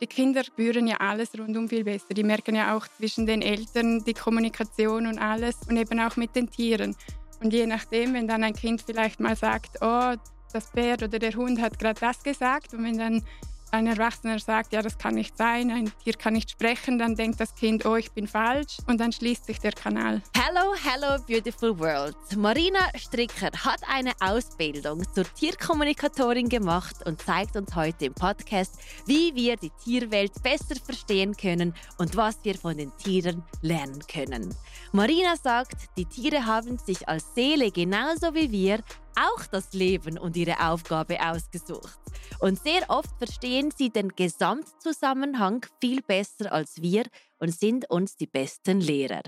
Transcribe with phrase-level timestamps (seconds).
[0.00, 2.12] Die Kinder spüren ja alles rundum viel besser.
[2.12, 6.36] Die merken ja auch zwischen den Eltern die Kommunikation und alles und eben auch mit
[6.36, 6.94] den Tieren.
[7.42, 10.14] Und je nachdem, wenn dann ein Kind vielleicht mal sagt, oh,
[10.52, 13.22] das Pferd oder der Hund hat gerade das gesagt und wenn dann
[13.70, 17.40] ein Erwachsener sagt, ja, das kann nicht sein, ein Tier kann nicht sprechen, dann denkt
[17.40, 20.22] das Kind, oh, ich bin falsch und dann schließt sich der Kanal.
[20.36, 22.16] Hello, hello, beautiful world.
[22.36, 29.34] Marina Stricker hat eine Ausbildung zur Tierkommunikatorin gemacht und zeigt uns heute im Podcast, wie
[29.34, 34.54] wir die Tierwelt besser verstehen können und was wir von den Tieren lernen können.
[34.92, 38.80] Marina sagt, die Tiere haben sich als Seele genauso wie wir
[39.16, 41.98] auch das Leben und ihre Aufgabe ausgesucht.
[42.38, 47.04] Und sehr oft verstehen sie den Gesamtzusammenhang viel besser als wir
[47.38, 49.22] und sind uns die besten Lehrer.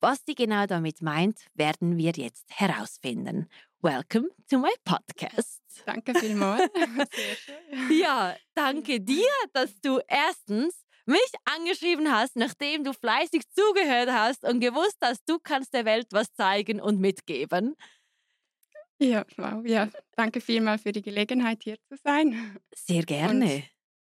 [0.00, 3.48] Was sie genau damit meint, werden wir jetzt herausfinden.
[3.80, 5.60] Welcome to my podcast.
[5.86, 6.70] Danke vielmals.
[7.90, 14.60] ja, danke dir, dass du erstens mich angeschrieben hast, nachdem du fleißig zugehört hast und
[14.60, 17.74] gewusst hast, du kannst der Welt was zeigen und mitgeben.
[19.00, 19.64] Ja, wow.
[19.64, 22.58] Ja, danke vielmals für die Gelegenheit, hier zu sein.
[22.74, 23.44] Sehr gerne.
[23.44, 23.62] Und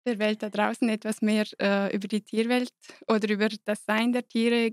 [0.07, 2.71] der Welt da draußen etwas mehr äh, über die Tierwelt
[3.07, 4.73] oder über das Sein der Tiere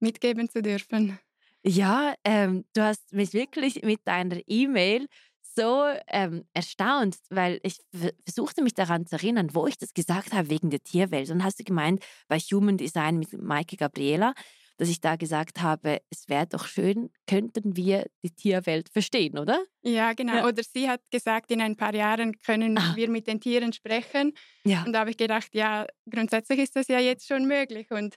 [0.00, 1.18] mitgeben zu dürfen.
[1.64, 5.06] Ja, ähm, du hast mich wirklich mit deiner E-Mail
[5.42, 7.78] so ähm, erstaunt, weil ich
[8.24, 11.30] versuchte mich daran zu erinnern, wo ich das gesagt habe wegen der Tierwelt.
[11.30, 14.34] Und hast du gemeint, bei Human Design mit Maike Gabriela,
[14.78, 19.64] dass ich da gesagt habe, es wäre doch schön, könnten wir die Tierwelt verstehen, oder?
[19.82, 20.36] Ja, genau.
[20.36, 20.46] Ja.
[20.46, 22.92] Oder sie hat gesagt, in ein paar Jahren können ah.
[22.94, 24.34] wir mit den Tieren sprechen.
[24.64, 24.84] Ja.
[24.84, 27.90] Und da habe ich gedacht, ja, grundsätzlich ist das ja jetzt schon möglich.
[27.90, 28.14] Und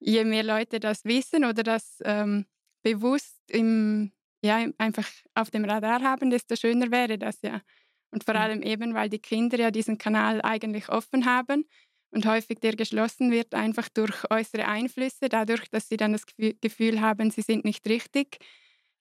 [0.00, 2.46] je mehr Leute das wissen oder das ähm,
[2.82, 7.60] bewusst im, ja, einfach auf dem Radar haben, desto schöner wäre das ja.
[8.10, 11.66] Und vor allem eben, weil die Kinder ja diesen Kanal eigentlich offen haben
[12.10, 17.00] und häufig der geschlossen wird, einfach durch äußere Einflüsse, dadurch, dass sie dann das Gefühl
[17.00, 18.38] haben, sie sind nicht richtig,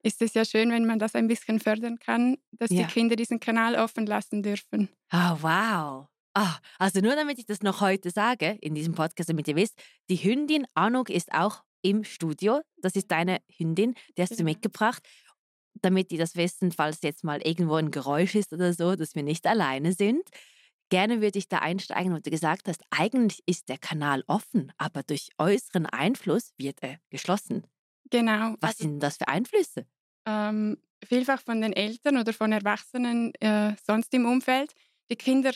[0.04, 2.84] ist es ja schön, wenn man das ein bisschen fördern kann, dass ja.
[2.84, 4.90] die Kinder diesen Kanal offen lassen dürfen.
[5.12, 6.08] Oh, wow.
[6.38, 9.82] Oh, also nur damit ich das noch heute sage, in diesem Podcast, damit ihr wisst,
[10.10, 12.62] die Hündin Anuk ist auch im Studio.
[12.80, 14.50] Das ist deine Hündin, die hast du genau.
[14.50, 15.02] mitgebracht
[15.82, 19.24] damit die das wissen, falls jetzt mal irgendwo ein Geräusch ist oder so, dass wir
[19.24, 20.24] nicht alleine sind.
[20.90, 25.04] Gerne würde ich da einsteigen, wo du gesagt hast, eigentlich ist der Kanal offen, aber
[25.04, 27.68] durch äußeren Einfluss wird er geschlossen.
[28.10, 28.56] Genau.
[28.62, 29.86] Was also, sind das für Einflüsse?
[30.26, 34.74] Ähm, vielfach von den Eltern oder von Erwachsenen äh, sonst im Umfeld.
[35.12, 35.52] Die Kinder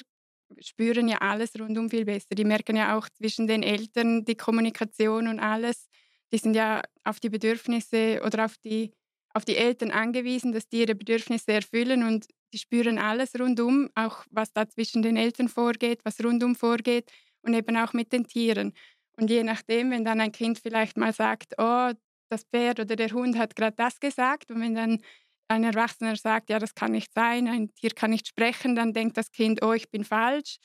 [0.59, 2.35] spüren ja alles rundum viel besser.
[2.35, 5.87] Die merken ja auch zwischen den Eltern die Kommunikation und alles.
[6.33, 8.93] Die sind ja auf die Bedürfnisse oder auf die,
[9.33, 14.25] auf die Eltern angewiesen, dass die ihre Bedürfnisse erfüllen und die spüren alles rundum, auch
[14.29, 17.11] was da zwischen den Eltern vorgeht, was rundum vorgeht
[17.41, 18.73] und eben auch mit den Tieren.
[19.17, 21.91] Und je nachdem, wenn dann ein Kind vielleicht mal sagt, oh,
[22.29, 25.01] das Pferd oder der Hund hat gerade das gesagt und wenn dann
[25.47, 29.17] ein Erwachsener sagt, ja, das kann nicht sein, ein Tier kann nicht sprechen, dann denkt
[29.17, 30.57] das Kind, oh, ich bin falsch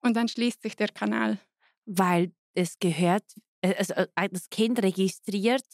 [0.00, 1.38] und dann schließt sich der Kanal.
[1.86, 3.24] Weil es gehört,
[3.62, 5.64] also das Kind registriert,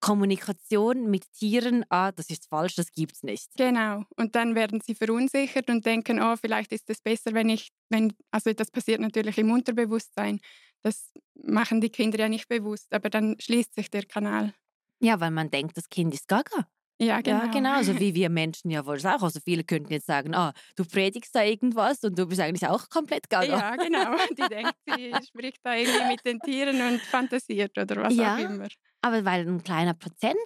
[0.00, 3.50] Kommunikation mit Tieren, ah, das ist falsch, das gibt es nicht.
[3.56, 4.04] Genau.
[4.16, 8.12] Und dann werden sie verunsichert und denken, oh, vielleicht ist es besser, wenn ich, wenn,
[8.30, 10.40] also das passiert natürlich im Unterbewusstsein.
[10.82, 14.52] Das machen die Kinder ja nicht bewusst, aber dann schließt sich der Kanal.
[15.00, 16.66] Ja, weil man denkt, das Kind ist gaga.
[17.00, 17.44] Ja, genau.
[17.44, 17.82] Ja, genau.
[17.82, 19.22] So wie wir Menschen ja wohl auch.
[19.22, 22.88] Also viele könnten jetzt sagen, ah, du predigst da irgendwas und du bist eigentlich auch
[22.88, 23.46] komplett gaga.
[23.46, 24.16] Ja, genau.
[24.30, 28.38] Die denkt, sie spricht da irgendwie mit den Tieren und fantasiert oder was ja, auch
[28.38, 28.68] immer.
[29.02, 30.36] Aber weil ein kleiner Prozent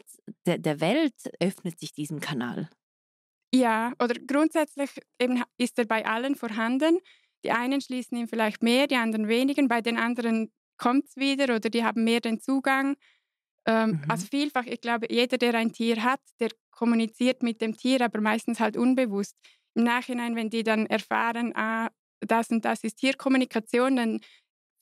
[0.46, 2.68] der, der Welt öffnet sich diesem Kanal.
[3.54, 6.98] Ja, oder grundsätzlich eben ist er bei allen vorhanden.
[7.44, 9.66] Die einen schließen ihn vielleicht mehr, die anderen weniger.
[9.68, 12.96] Bei den anderen kommt es wieder oder die haben mehr den Zugang.
[13.68, 14.02] Ähm, mhm.
[14.08, 18.20] Also vielfach, ich glaube, jeder, der ein Tier hat, der kommuniziert mit dem Tier, aber
[18.20, 19.36] meistens halt unbewusst.
[19.74, 21.90] Im Nachhinein, wenn die dann erfahren, ah,
[22.20, 24.20] das und das ist Tierkommunikation, dann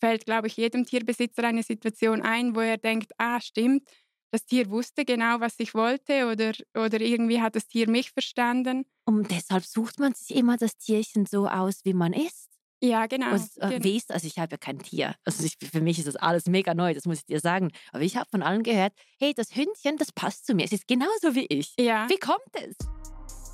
[0.00, 3.82] fällt, glaube ich, jedem Tierbesitzer eine Situation ein, wo er denkt, ah, stimmt,
[4.30, 8.84] das Tier wusste genau, was ich wollte oder, oder irgendwie hat das Tier mich verstanden.
[9.04, 12.55] Und deshalb sucht man sich immer das Tierchen so aus, wie man ist.
[12.80, 13.32] Ja, genau.
[13.32, 13.84] Und, äh, genau.
[13.84, 15.14] Wie ist, also ich habe ja kein Tier.
[15.24, 17.70] Also ich, für mich ist das alles mega neu, das muss ich dir sagen.
[17.92, 20.64] Aber ich habe von allen gehört, hey, das Hündchen, das passt zu mir.
[20.64, 21.74] Es ist genauso wie ich.
[21.78, 22.06] Ja.
[22.08, 22.76] Wie kommt es?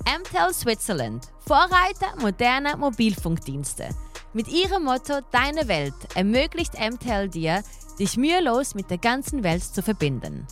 [0.05, 3.89] MTEL Switzerland, Vorreiter moderner Mobilfunkdienste.
[4.33, 7.63] Mit ihrem Motto Deine Welt ermöglicht MTEL dir,
[7.99, 10.45] dich mühelos mit der ganzen Welt zu verbinden.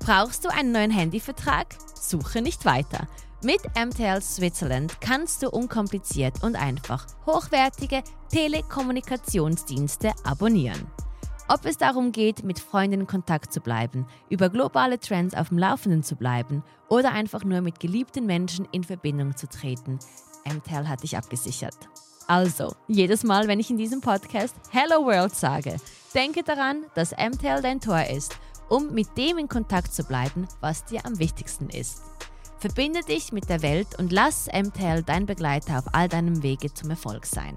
[0.00, 1.76] Brauchst du einen neuen Handyvertrag?
[1.94, 3.06] Suche nicht weiter.
[3.46, 8.02] Mit MTL Switzerland kannst du unkompliziert und einfach hochwertige
[8.32, 10.90] Telekommunikationsdienste abonnieren.
[11.46, 15.58] Ob es darum geht, mit Freunden in Kontakt zu bleiben, über globale Trends auf dem
[15.58, 20.00] Laufenden zu bleiben oder einfach nur mit geliebten Menschen in Verbindung zu treten,
[20.44, 21.88] MTEL hat dich abgesichert.
[22.26, 25.76] Also, jedes Mal, wenn ich in diesem Podcast Hello World sage,
[26.16, 28.36] denke daran, dass MTEL dein Tor ist,
[28.68, 32.02] um mit dem in Kontakt zu bleiben, was dir am wichtigsten ist.
[32.58, 36.90] Verbinde dich mit der Welt und lass MTEL dein Begleiter auf all deinem Wege zum
[36.90, 37.54] Erfolg sein.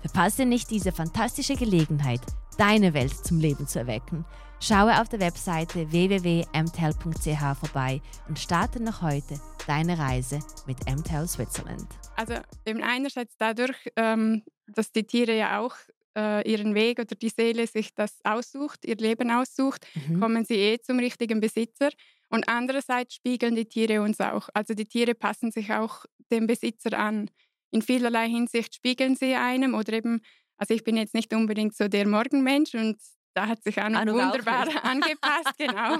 [0.00, 2.20] Verpasse nicht diese fantastische Gelegenheit,
[2.58, 4.24] deine Welt zum Leben zu erwecken.
[4.60, 11.86] Schaue auf der Webseite www.mtel.ch vorbei und starte noch heute deine Reise mit MTEL Switzerland.
[12.16, 12.34] Also
[12.66, 15.76] eben einerseits dadurch, ähm, dass die Tiere ja auch
[16.16, 20.20] äh, ihren Weg oder die Seele sich das aussucht, ihr Leben aussucht, mhm.
[20.20, 21.90] kommen sie eh zum richtigen Besitzer.
[22.34, 24.48] Und andererseits spiegeln die Tiere uns auch.
[24.54, 27.30] Also die Tiere passen sich auch dem Besitzer an.
[27.70, 30.20] In vielerlei Hinsicht spiegeln sie einem oder eben
[30.56, 32.98] also ich bin jetzt nicht unbedingt so der Morgenmensch und
[33.34, 35.96] da hat sich Anna Anu wunderbar angepasst, genau.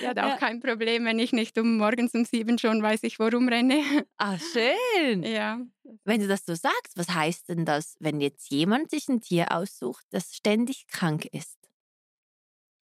[0.00, 0.36] Die hat auch ja.
[0.36, 3.82] kein Problem, wenn ich nicht um morgens um sieben schon weiß ich, worum renne.
[4.18, 5.22] Ah, schön.
[5.22, 5.58] Ja.
[6.04, 9.52] Wenn du das so sagst, was heißt denn das, wenn jetzt jemand sich ein Tier
[9.52, 11.56] aussucht, das ständig krank ist?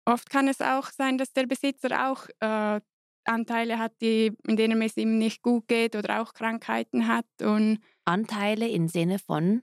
[0.05, 2.81] Oft kann es auch sein, dass der Besitzer auch äh,
[3.25, 7.27] Anteile hat, die, in denen es ihm nicht gut geht oder auch Krankheiten hat.
[7.41, 9.63] Und Anteile im Sinne von?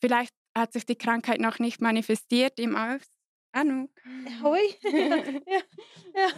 [0.00, 3.02] Vielleicht hat sich die Krankheit noch nicht manifestiert im Aus.
[3.52, 3.88] Anu.
[4.42, 4.60] Hoi.
[4.82, 5.16] ja,
[6.14, 6.28] ja.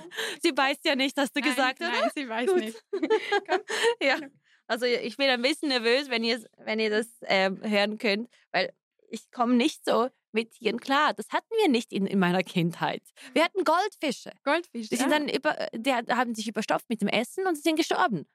[0.43, 1.91] Sie weiß ja nicht, hast du nein, gesagt, oder?
[1.91, 2.61] Nein, sie weiß Gut.
[2.61, 2.85] nicht.
[4.01, 4.19] ja.
[4.67, 8.73] Also ich bin ein bisschen nervös, wenn ihr, wenn ihr das ähm, hören könnt, weil
[9.09, 11.13] ich komme nicht so mit Tieren klar.
[11.15, 13.03] Das hatten wir nicht in, in meiner Kindheit.
[13.33, 14.31] Wir hatten Goldfische.
[14.45, 14.89] Goldfische.
[14.91, 15.19] Die, sind ja.
[15.19, 18.27] dann über, die haben sich überstopft mit dem Essen und sie sind gestorben.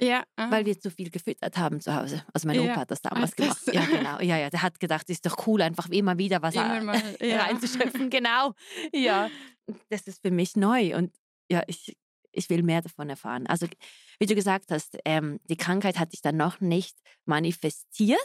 [0.00, 0.24] Ja.
[0.36, 0.50] Aha.
[0.50, 2.24] Weil wir zu viel gefüttert haben zu Hause.
[2.32, 2.72] Also mein ja.
[2.72, 3.60] Opa hat das damals gemacht.
[3.72, 4.18] Ja, genau.
[4.20, 4.50] Ja, ja.
[4.50, 7.42] Der hat gedacht, es ist doch cool, einfach immer wieder was immer mal, ja.
[7.42, 8.10] reinzuschöpfen.
[8.10, 8.52] Genau.
[8.92, 9.30] Ja.
[9.88, 10.96] Das ist für mich neu.
[10.96, 11.14] Und
[11.48, 11.96] ja, ich,
[12.32, 13.46] ich will mehr davon erfahren.
[13.46, 13.66] Also,
[14.18, 18.18] wie du gesagt hast, ähm, die Krankheit hat sich dann noch nicht manifestiert.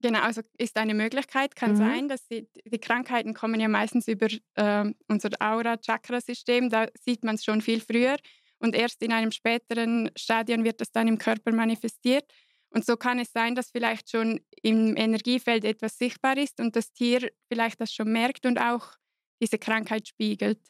[0.00, 1.76] Genau, also ist eine Möglichkeit, kann mhm.
[1.76, 6.70] sein, dass sie, die Krankheiten kommen ja meistens über äh, unser Aura-Chakra-System.
[6.70, 8.16] Da sieht man es schon viel früher
[8.58, 12.24] und erst in einem späteren Stadion wird das dann im Körper manifestiert.
[12.70, 16.92] Und so kann es sein, dass vielleicht schon im Energiefeld etwas sichtbar ist und das
[16.92, 18.92] Tier vielleicht das schon merkt und auch
[19.40, 20.60] diese Krankheit spiegelt.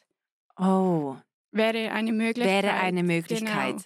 [0.57, 1.15] Oh.
[1.53, 2.63] Wäre eine Möglichkeit.
[2.63, 3.75] Wäre eine Möglichkeit.
[3.75, 3.85] Genau.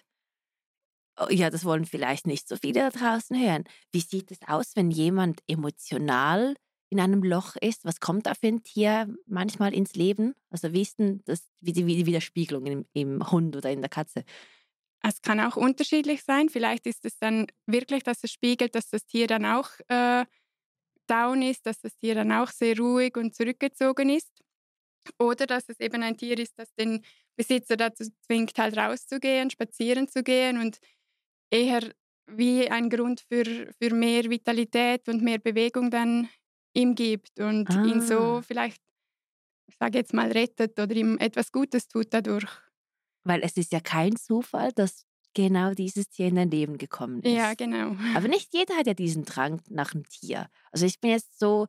[1.20, 3.64] Oh, ja, das wollen vielleicht nicht so viele da draußen hören.
[3.92, 6.56] Wie sieht es aus, wenn jemand emotional
[6.90, 7.86] in einem Loch ist?
[7.86, 10.36] Was kommt da für ein Tier manchmal ins Leben?
[10.50, 13.82] Also wie ist denn das, wie die, wie die Widerspiegelung im, im Hund oder in
[13.82, 14.24] der Katze?
[15.04, 16.50] Es kann auch unterschiedlich sein.
[16.50, 20.26] Vielleicht ist es dann wirklich, dass es spiegelt, dass das Tier dann auch äh,
[21.08, 24.32] down ist, dass das Tier dann auch sehr ruhig und zurückgezogen ist.
[25.20, 27.04] Oder dass es eben ein Tier ist, das den
[27.38, 30.80] Besitzer dazu zwingt, halt rauszugehen, spazieren zu gehen und
[31.50, 31.82] eher
[32.28, 36.28] wie ein Grund für, für mehr Vitalität und mehr Bewegung dann
[36.74, 37.86] ihm gibt und ah.
[37.86, 38.42] ihn so ah.
[38.42, 38.82] vielleicht,
[39.68, 42.52] ich sage jetzt mal, rettet oder ihm etwas Gutes tut dadurch.
[43.24, 47.32] Weil es ist ja kein Zufall, dass genau dieses Tier in dein Leben gekommen ist.
[47.32, 47.96] Ja, genau.
[48.16, 50.50] Aber nicht jeder hat ja diesen Drang nach einem Tier.
[50.72, 51.68] Also ich bin jetzt so,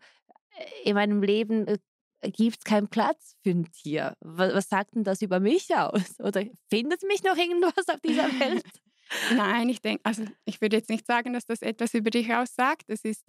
[0.51, 1.79] äh, in meinem Leben äh,
[2.23, 4.15] gibt es keinen Platz für ein Tier.
[4.21, 6.03] Was, was, sagt denn das über mich aus?
[6.19, 8.65] Oder findet mich noch irgendwas auf dieser Welt?
[9.35, 12.85] Nein, ich denke, also ich würde jetzt nicht sagen, dass das etwas über dich aussagt.
[12.89, 13.25] Es ist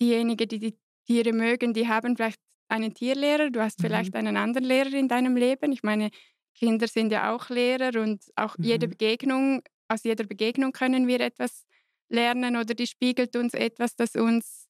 [0.00, 4.18] diejenige, die die Tiere mögen, die haben vielleicht einen Tierlehrer, du hast vielleicht mhm.
[4.18, 5.72] einen anderen Lehrer in deinem Leben.
[5.72, 6.10] Ich meine,
[6.54, 8.64] Kinder sind ja auch Lehrer und auch mhm.
[8.64, 11.64] jede Begegnung, aus jeder Begegnung können wir etwas
[12.08, 14.65] lernen oder die spiegelt uns etwas, das uns,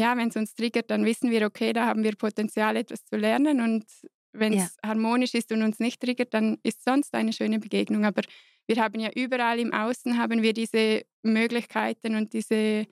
[0.00, 3.16] ja, wenn es uns triggert, dann wissen wir, okay, da haben wir Potenzial, etwas zu
[3.16, 3.84] lernen und
[4.32, 4.88] wenn es ja.
[4.90, 8.04] harmonisch ist und uns nicht triggert, dann ist sonst eine schöne Begegnung.
[8.04, 8.22] Aber
[8.66, 12.86] wir haben ja überall im Außen haben wir diese Möglichkeiten und diese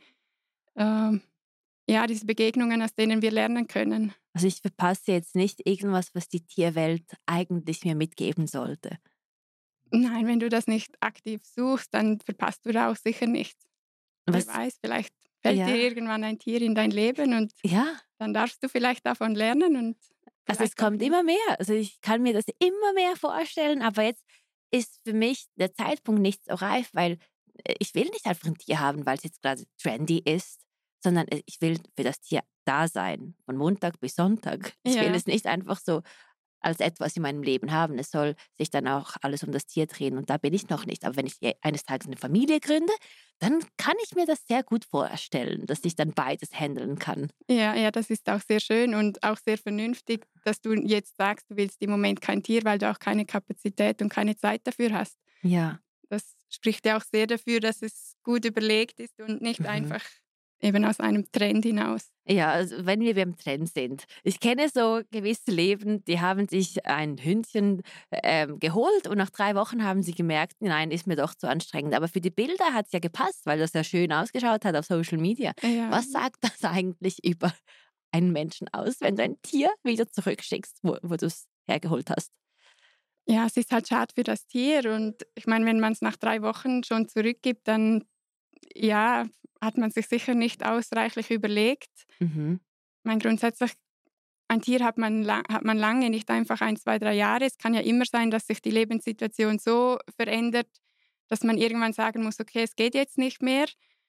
[0.75, 1.19] äh,
[1.91, 4.13] ja, diese Begegnungen, aus denen wir lernen können.
[4.35, 8.99] Also ich verpasse jetzt nicht irgendwas, was die Tierwelt eigentlich mir mitgeben sollte.
[9.91, 13.65] Nein, wenn du das nicht aktiv suchst, dann verpasst du da auch sicher nichts.
[14.27, 14.47] Was?
[14.47, 15.15] Wer weiß, vielleicht
[15.49, 15.67] fällt ja.
[15.67, 17.95] dir irgendwann ein Tier in dein Leben und ja.
[18.19, 19.77] dann darfst du vielleicht davon lernen.
[19.77, 19.97] Und
[20.47, 21.37] also es kommt immer mehr.
[21.59, 24.25] Also ich kann mir das immer mehr vorstellen, aber jetzt
[24.71, 27.19] ist für mich der Zeitpunkt nicht so reif, weil
[27.65, 30.61] äh, ich will nicht einfach ein Tier haben, weil es jetzt gerade trendy ist
[31.03, 34.75] sondern ich will für das Tier da sein, von Montag bis Sonntag.
[34.83, 35.03] Ich ja.
[35.03, 36.03] will es nicht einfach so
[36.61, 37.99] als etwas in meinem Leben haben.
[37.99, 40.87] Es soll sich dann auch alles um das Tier drehen und da bin ich noch
[40.87, 41.05] nicht.
[41.05, 42.93] Aber wenn ich eines Tages eine Familie gründe,
[43.39, 47.31] dann kann ich mir das sehr gut vorstellen, dass ich dann beides handeln kann.
[47.49, 51.51] Ja, ja, das ist auch sehr schön und auch sehr vernünftig, dass du jetzt sagst,
[51.51, 54.93] du willst im Moment kein Tier, weil du auch keine Kapazität und keine Zeit dafür
[54.93, 55.19] hast.
[55.43, 55.81] Ja.
[56.09, 59.67] Das spricht ja auch sehr dafür, dass es gut überlegt ist und nicht mhm.
[59.67, 60.03] einfach
[60.61, 62.11] eben aus einem Trend hinaus.
[62.27, 64.05] Ja, also wenn wir beim Trend sind.
[64.23, 69.55] Ich kenne so gewisse Leben, die haben sich ein Hündchen ähm, geholt und nach drei
[69.55, 71.95] Wochen haben sie gemerkt, nein, ist mir doch zu anstrengend.
[71.95, 74.85] Aber für die Bilder hat es ja gepasst, weil das ja schön ausgeschaut hat auf
[74.85, 75.53] Social Media.
[75.63, 75.91] Ja.
[75.91, 77.53] Was sagt das eigentlich über
[78.11, 82.33] einen Menschen aus, wenn du ein Tier wieder zurückschickst, wo, wo du es hergeholt hast?
[83.27, 84.91] Ja, es ist halt schade für das Tier.
[84.93, 88.05] Und ich meine, wenn man es nach drei Wochen schon zurückgibt, dann
[88.75, 89.27] ja,
[89.61, 92.07] hat man sich sicher nicht ausreichlich überlegt.
[92.21, 92.61] Mhm.
[93.03, 93.73] Mein grundsätzlich
[94.49, 97.45] ein Tier hat man, hat man lange, nicht einfach ein, zwei, drei Jahre.
[97.45, 100.69] Es kann ja immer sein, dass sich die Lebenssituation so verändert,
[101.29, 103.67] dass man irgendwann sagen muss, okay, es geht jetzt nicht mehr.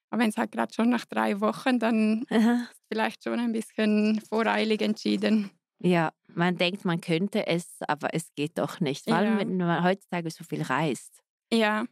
[0.10, 2.68] Aber wenn es halt gerade schon nach drei Wochen, dann Aha.
[2.72, 5.52] ist vielleicht schon ein bisschen voreilig entschieden.
[5.80, 9.06] Ja, man denkt, man könnte es, aber es geht doch nicht.
[9.06, 9.40] Vor allem, ja.
[9.40, 11.22] wenn man heutzutage so viel reist.
[11.52, 11.86] Ja.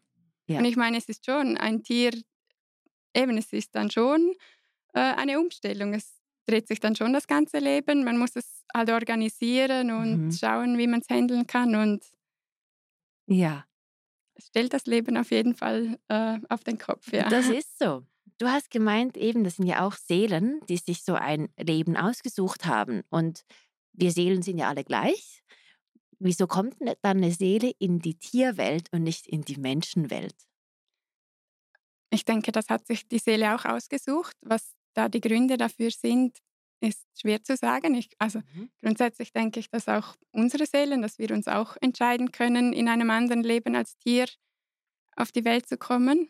[0.47, 0.59] ja.
[0.59, 2.11] Und ich meine, es ist schon ein Tier,
[3.17, 4.33] eben, es ist dann schon
[4.93, 5.93] äh, eine Umstellung.
[5.93, 8.03] Es dreht sich dann schon das ganze Leben.
[8.03, 10.31] Man muss es halt organisieren und mhm.
[10.31, 11.75] schauen, wie man es handeln kann.
[11.75, 12.05] Und
[13.27, 13.65] ja.
[14.35, 17.11] Es stellt das Leben auf jeden Fall äh, auf den Kopf.
[17.11, 17.27] Ja.
[17.27, 18.03] Das ist so.
[18.37, 22.65] Du hast gemeint, eben, das sind ja auch Seelen, die sich so ein Leben ausgesucht
[22.65, 23.01] haben.
[23.09, 23.43] Und
[23.93, 25.41] wir Seelen sind ja alle gleich.
[26.19, 30.35] Wieso kommt dann eine Seele in die Tierwelt und nicht in die Menschenwelt?
[32.09, 34.35] Ich denke, das hat sich die Seele auch ausgesucht.
[34.41, 36.37] Was da die Gründe dafür sind,
[36.79, 37.95] ist schwer zu sagen.
[37.95, 38.69] Ich, also mhm.
[38.81, 43.09] grundsätzlich denke ich, dass auch unsere Seelen, dass wir uns auch entscheiden können, in einem
[43.09, 44.27] anderen Leben als Tier
[45.15, 46.29] auf die Welt zu kommen.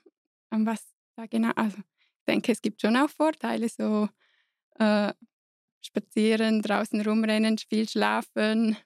[0.50, 0.84] Und was
[1.16, 4.08] da genau, also ich denke, es gibt schon auch Vorteile, so
[4.80, 5.14] äh,
[5.82, 8.78] spazieren, draußen rumrennen, viel schlafen,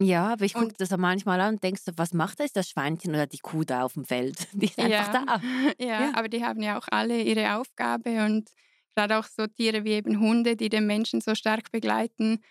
[0.00, 2.68] ja, aber ich gucke das auch manchmal an und denkst so, was macht das, das
[2.68, 4.46] Schweinchen oder die Kuh da auf dem Feld?
[4.52, 5.40] Die ist einfach ja, da.
[5.78, 8.50] Ja, ja, aber die haben ja auch alle ihre Aufgabe und
[8.94, 12.42] gerade auch so Tiere wie eben Hunde, die den Menschen so stark begleiten,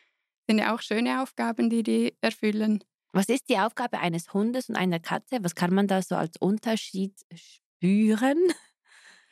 [0.48, 2.84] sind ja auch schöne Aufgaben, die die erfüllen.
[3.14, 5.38] Was ist die Aufgabe eines Hundes und einer Katze?
[5.42, 8.40] Was kann man da so als Unterschied spüren?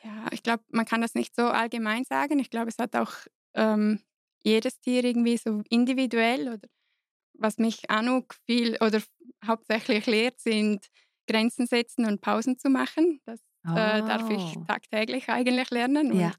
[0.03, 2.39] Ja, ich glaube, man kann das nicht so allgemein sagen.
[2.39, 3.13] Ich glaube, es hat auch
[3.53, 3.99] ähm,
[4.43, 6.67] jedes Tier irgendwie so individuell oder
[7.33, 9.01] was mich auch noch viel oder
[9.45, 10.87] hauptsächlich lehrt, sind
[11.27, 13.21] Grenzen setzen und Pausen zu machen.
[13.25, 13.71] Das oh.
[13.71, 14.63] äh, darf ich oh.
[14.67, 16.11] tagtäglich eigentlich lernen.
[16.11, 16.31] Und ja.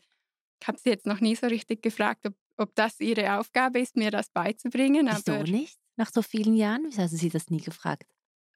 [0.61, 3.97] ich habe sie jetzt noch nie so richtig gefragt, ob, ob das ihre Aufgabe ist,
[3.97, 5.09] mir das beizubringen.
[5.11, 5.79] Wieso aber, nicht?
[5.97, 6.85] Nach so vielen Jahren?
[6.87, 8.05] Wieso haben Sie das nie gefragt?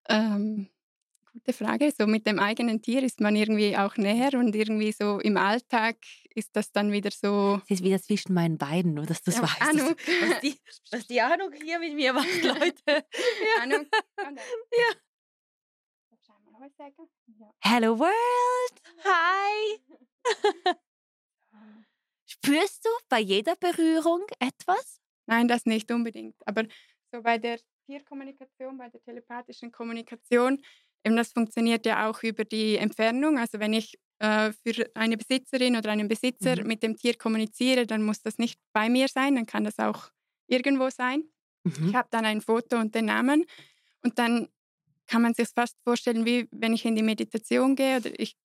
[0.09, 0.69] Ähm,
[1.33, 1.93] gute Frage.
[1.97, 5.97] So mit dem eigenen Tier ist man irgendwie auch näher und irgendwie so im Alltag
[6.39, 7.61] ist das dann wieder so.
[7.65, 9.63] Es ist wieder zwischen meinen Beinen, nur dass du es ja, weißt.
[9.63, 9.97] Ahnung.
[9.97, 10.59] Was die,
[10.91, 12.83] was die Ahnung hier mit mir macht, Leute.
[12.87, 13.63] ja.
[13.63, 13.87] Ahnung.
[14.73, 14.95] ja.
[17.61, 18.83] Hello World!
[19.05, 19.81] Hi!
[22.27, 25.01] Spürst du bei jeder Berührung etwas?
[25.27, 26.37] Nein, das nicht unbedingt.
[26.47, 26.65] Aber
[27.13, 30.61] so bei der Tierkommunikation, bei der telepathischen Kommunikation
[31.05, 33.39] Eben das funktioniert ja auch über die Entfernung.
[33.39, 36.67] Also wenn ich äh, für eine Besitzerin oder einen Besitzer mhm.
[36.67, 40.11] mit dem Tier kommuniziere, dann muss das nicht bei mir sein, dann kann das auch
[40.47, 41.25] irgendwo sein.
[41.65, 41.89] Mhm.
[41.89, 43.45] Ich habe dann ein Foto und den Namen
[44.03, 44.49] und dann
[45.07, 48.37] kann man sich fast vorstellen, wie wenn ich in die Meditation gehe oder ich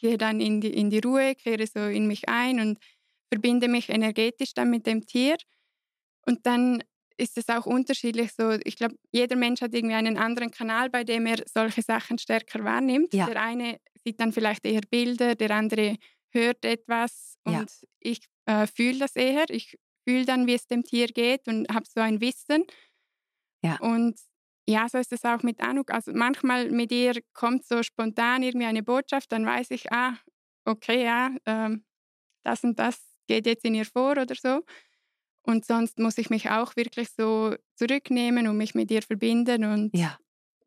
[0.00, 2.78] gehe dann in die, in die Ruhe, kehre so in mich ein und
[3.30, 5.36] verbinde mich energetisch dann mit dem Tier.
[6.26, 6.82] Und dann
[7.16, 8.32] ist es auch unterschiedlich.
[8.32, 12.18] So, ich glaube, jeder Mensch hat irgendwie einen anderen Kanal, bei dem er solche Sachen
[12.18, 13.14] stärker wahrnimmt.
[13.14, 13.26] Ja.
[13.26, 15.96] Der eine sieht dann vielleicht eher Bilder, der andere
[16.30, 17.66] hört etwas und ja.
[18.00, 19.44] ich äh, fühle das eher.
[19.50, 22.64] Ich fühle dann, wie es dem Tier geht und habe so ein Wissen.
[23.62, 23.76] Ja.
[23.80, 24.18] Und
[24.66, 25.90] ja, so ist es auch mit Anuk.
[25.90, 30.16] Also manchmal mit ihr kommt so spontan irgendwie eine Botschaft, dann weiß ich, ah,
[30.64, 31.84] okay, ja, ähm,
[32.44, 34.62] das und das geht jetzt in ihr vor oder so.
[35.44, 39.64] Und sonst muss ich mich auch wirklich so zurücknehmen und mich mit ihr verbinden.
[39.64, 40.18] Und ja,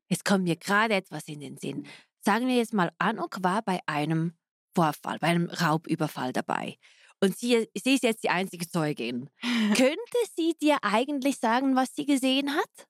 [0.09, 1.87] es kommt mir gerade etwas in den Sinn.
[2.25, 4.34] Sagen wir jetzt mal, Anuk war bei einem
[4.74, 6.77] Vorfall, bei einem Raubüberfall dabei.
[7.22, 9.29] Und sie, sie ist jetzt die einzige Zeugin.
[9.75, 12.88] Könnte sie dir eigentlich sagen, was sie gesehen hat?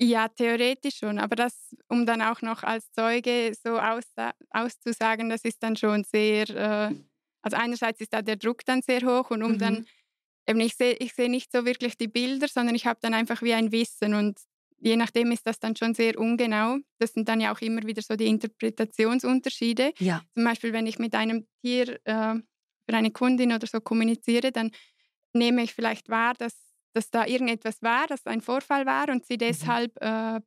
[0.00, 4.02] Ja, theoretisch schon, aber das, um dann auch noch als Zeuge so aus,
[4.50, 6.94] auszusagen, das ist dann schon sehr, äh,
[7.42, 9.58] also einerseits ist da der Druck dann sehr hoch und um mhm.
[9.58, 9.86] dann
[10.48, 13.40] eben ich sehe ich seh nicht so wirklich die Bilder, sondern ich habe dann einfach
[13.42, 14.38] wie ein Wissen und
[14.84, 16.76] je nachdem ist das dann schon sehr ungenau.
[16.98, 19.94] Das sind dann ja auch immer wieder so die Interpretationsunterschiede.
[19.98, 20.22] Ja.
[20.34, 22.34] Zum Beispiel, wenn ich mit einem Tier äh,
[22.86, 24.70] für eine Kundin oder so kommuniziere, dann
[25.32, 26.54] nehme ich vielleicht wahr, dass,
[26.92, 29.38] dass da irgendetwas war, dass ein Vorfall war und sie mhm.
[29.38, 30.40] deshalb äh,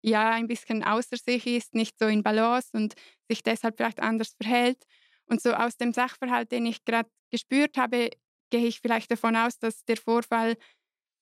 [0.00, 2.94] ja ein bisschen außer sich ist, nicht so in Balance und
[3.28, 4.82] sich deshalb vielleicht anders verhält.
[5.26, 8.08] Und so aus dem Sachverhalt, den ich gerade gespürt habe,
[8.48, 10.56] gehe ich vielleicht davon aus, dass der Vorfall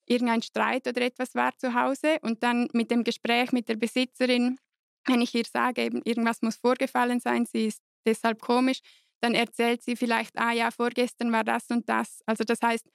[0.07, 4.59] irgendein Streit oder etwas war zu Hause und dann mit dem Gespräch mit der Besitzerin,
[5.07, 8.81] wenn ich ihr sage, eben irgendwas muss vorgefallen sein, sie ist deshalb komisch,
[9.21, 12.21] dann erzählt sie vielleicht, ah ja, vorgestern war das und das.
[12.27, 12.87] Also das heißt,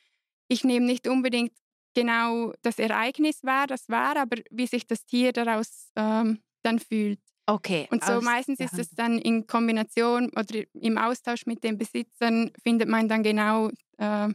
[0.47, 1.53] ich nehme nicht unbedingt
[1.93, 7.19] genau das Ereignis wahr, das war, aber wie sich das Tier daraus ähm, dann fühlt.
[7.47, 7.87] Okay.
[7.91, 12.87] Und so meistens ist es dann in Kombination oder im Austausch mit den Besitzern findet
[12.87, 14.29] man dann genau äh,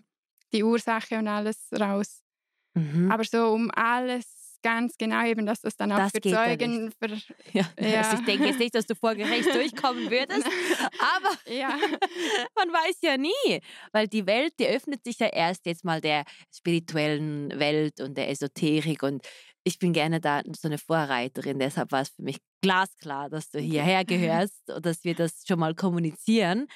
[0.53, 2.23] die Ursache und alles raus.
[2.77, 3.11] Mhm.
[3.11, 6.93] Aber so um alles ganz genau eben, dass das dann auch das für Zeugen...
[6.99, 7.09] Für,
[7.53, 7.69] ja.
[7.79, 8.01] ja.
[8.01, 10.45] Also ich denke jetzt nicht, dass du vor Gericht durchkommen würdest,
[11.17, 11.69] aber ja.
[12.57, 13.61] man weiß ja nie,
[13.93, 18.29] weil die Welt, die öffnet sich ja erst jetzt mal der spirituellen Welt und der
[18.29, 19.25] Esoterik und
[19.63, 23.59] ich bin gerne da so eine Vorreiterin, deshalb war es für mich glasklar, dass du
[23.61, 26.67] hierher gehörst und dass wir das schon mal kommunizieren.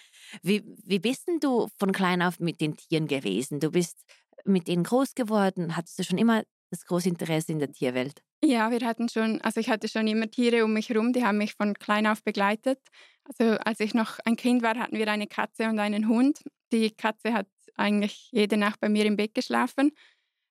[0.42, 3.60] Wie, wie bist denn du von klein auf mit den Tieren gewesen?
[3.60, 3.96] Du bist
[4.44, 5.76] mit denen groß geworden?
[5.76, 8.22] Hattest du schon immer das große Interesse in der Tierwelt?
[8.42, 11.38] Ja, wir hatten schon, also ich hatte schon immer Tiere um mich herum, die haben
[11.38, 12.78] mich von klein auf begleitet.
[13.24, 16.42] Also als ich noch ein Kind war, hatten wir eine Katze und einen Hund.
[16.72, 19.92] Die Katze hat eigentlich jede Nacht bei mir im Bett geschlafen.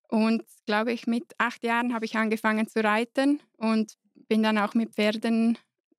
[0.08, 3.94] Und glaube ich, mit acht Jahren habe ich angefangen zu reiten und
[4.28, 5.58] bin dann auch mit Pferden,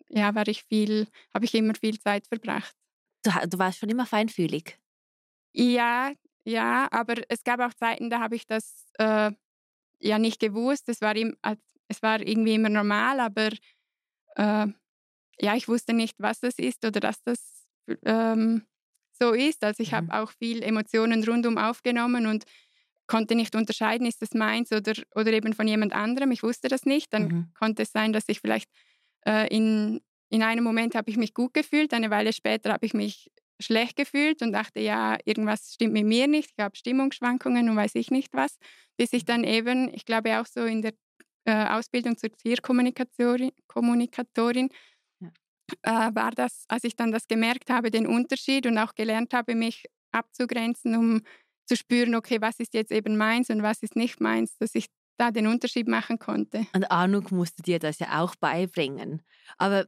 [0.09, 2.75] ja, war ich viel, habe ich immer viel Zeit verbracht.
[3.23, 4.79] Du, du warst schon immer feinfühlig?
[5.53, 6.13] Ja,
[6.45, 9.31] ja, aber es gab auch Zeiten, da habe ich das äh,
[10.01, 10.89] ja nicht gewusst.
[10.89, 11.37] Es war, ihm,
[11.89, 13.51] es war irgendwie immer normal, aber
[14.37, 14.67] äh,
[15.41, 17.67] ja, ich wusste nicht, was das ist oder dass das
[18.05, 18.67] ähm,
[19.13, 19.65] so ist.
[19.65, 19.97] Also ich mhm.
[19.97, 22.45] habe auch viel Emotionen rundum aufgenommen und
[23.07, 26.31] konnte nicht unterscheiden, ist das meins oder, oder eben von jemand anderem.
[26.31, 27.13] Ich wusste das nicht.
[27.13, 27.53] Dann mhm.
[27.59, 28.71] konnte es sein, dass ich vielleicht
[29.27, 32.95] äh, in, in einem Moment habe ich mich gut gefühlt, eine Weile später habe ich
[32.95, 37.77] mich schlecht gefühlt und dachte, ja, irgendwas stimmt mit mir nicht, ich habe Stimmungsschwankungen und
[37.77, 38.59] weiß ich nicht was,
[38.97, 40.93] bis ich dann eben, ich glaube auch so in der
[41.45, 44.69] äh, Ausbildung zur Tierkommunikatorin Kommunikatorin,
[45.21, 45.31] ja.
[45.83, 49.55] äh, war das, als ich dann das gemerkt habe, den Unterschied und auch gelernt habe,
[49.55, 51.23] mich abzugrenzen, um
[51.67, 54.87] zu spüren, okay, was ist jetzt eben meins und was ist nicht meins, dass ich
[55.19, 56.67] da den Unterschied machen konnte.
[56.73, 59.23] Und Arnuk musste dir das ja auch beibringen.
[59.59, 59.87] Aber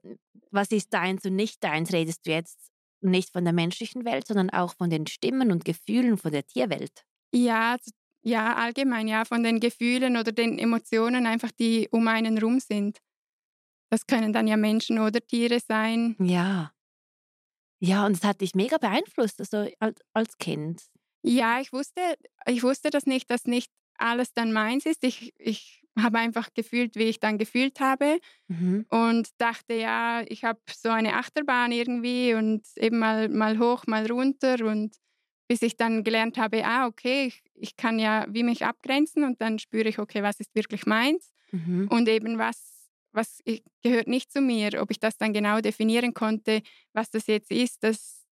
[0.51, 1.93] was ist deins und nicht deins?
[1.93, 2.72] Redest du jetzt
[3.11, 7.05] nicht von der menschlichen Welt, sondern auch von den Stimmen und Gefühlen von der Tierwelt?
[7.33, 7.77] Ja,
[8.25, 12.99] ja, allgemein, ja, von den Gefühlen oder den Emotionen einfach, die um einen rum sind.
[13.91, 16.17] Das können dann ja Menschen oder Tiere sein.
[16.19, 16.73] Ja.
[17.81, 20.83] Ja, und es hat dich mega beeinflusst, also als, als Kind.
[21.23, 22.01] Ja, ich wusste,
[22.47, 25.03] ich wusste das nicht, dass nicht alles dann meins ist.
[25.03, 28.87] Ich, ich habe einfach gefühlt, wie ich dann gefühlt habe mhm.
[28.89, 34.11] und dachte, ja, ich habe so eine Achterbahn irgendwie und eben mal, mal hoch, mal
[34.11, 34.97] runter und
[35.49, 39.41] bis ich dann gelernt habe, ah, okay, ich, ich kann ja wie mich abgrenzen und
[39.43, 41.89] dann spüre ich, okay, was ist wirklich meins mhm.
[41.89, 43.41] und eben was, was
[43.83, 44.81] gehört nicht zu mir.
[44.81, 46.63] Ob ich das dann genau definieren konnte,
[46.95, 48.23] was das jetzt ist, das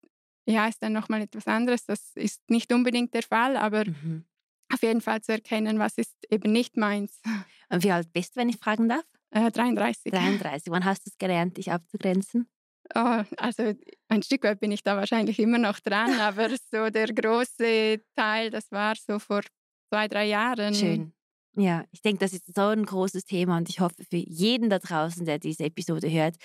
[0.47, 1.85] ja, ist dann nochmal etwas anderes.
[1.85, 4.25] Das ist nicht unbedingt der Fall, aber mhm.
[4.73, 7.21] Auf jeden Fall zu erkennen, was ist eben nicht meins.
[7.69, 9.05] Und wie alt bist du, wenn ich fragen darf?
[9.31, 10.13] Äh, 33.
[10.13, 10.73] 33.
[10.73, 12.49] Wann hast du es gelernt, dich abzugrenzen?
[12.95, 13.75] Oh, also
[14.09, 18.51] ein Stück weit bin ich da wahrscheinlich immer noch dran, aber so der große Teil,
[18.51, 19.43] das war so vor
[19.89, 20.75] zwei, drei Jahren.
[20.75, 21.13] Schön.
[21.57, 24.79] Ja, ich denke, das ist so ein großes Thema und ich hoffe für jeden da
[24.79, 26.37] draußen, der diese Episode hört,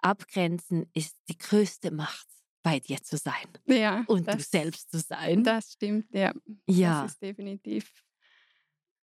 [0.00, 2.27] Abgrenzen ist die größte Macht
[2.62, 3.46] bei dir zu sein.
[3.66, 4.04] Ja.
[4.06, 5.44] Und das, du selbst zu sein.
[5.44, 6.32] Das stimmt, ja.
[6.66, 7.02] Ja.
[7.02, 7.92] Das ist definitiv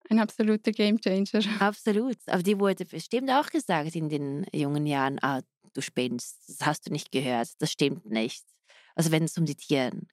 [0.09, 1.41] ein absoluter Gamechanger.
[1.61, 2.17] Absolut.
[2.27, 5.41] Aber die wurde bestimmt auch gesagt in den jungen Jahren, ah,
[5.73, 8.43] du spinnst, das hast du nicht gehört, das stimmt nicht.
[8.95, 10.07] Also wenn es um die Tieren,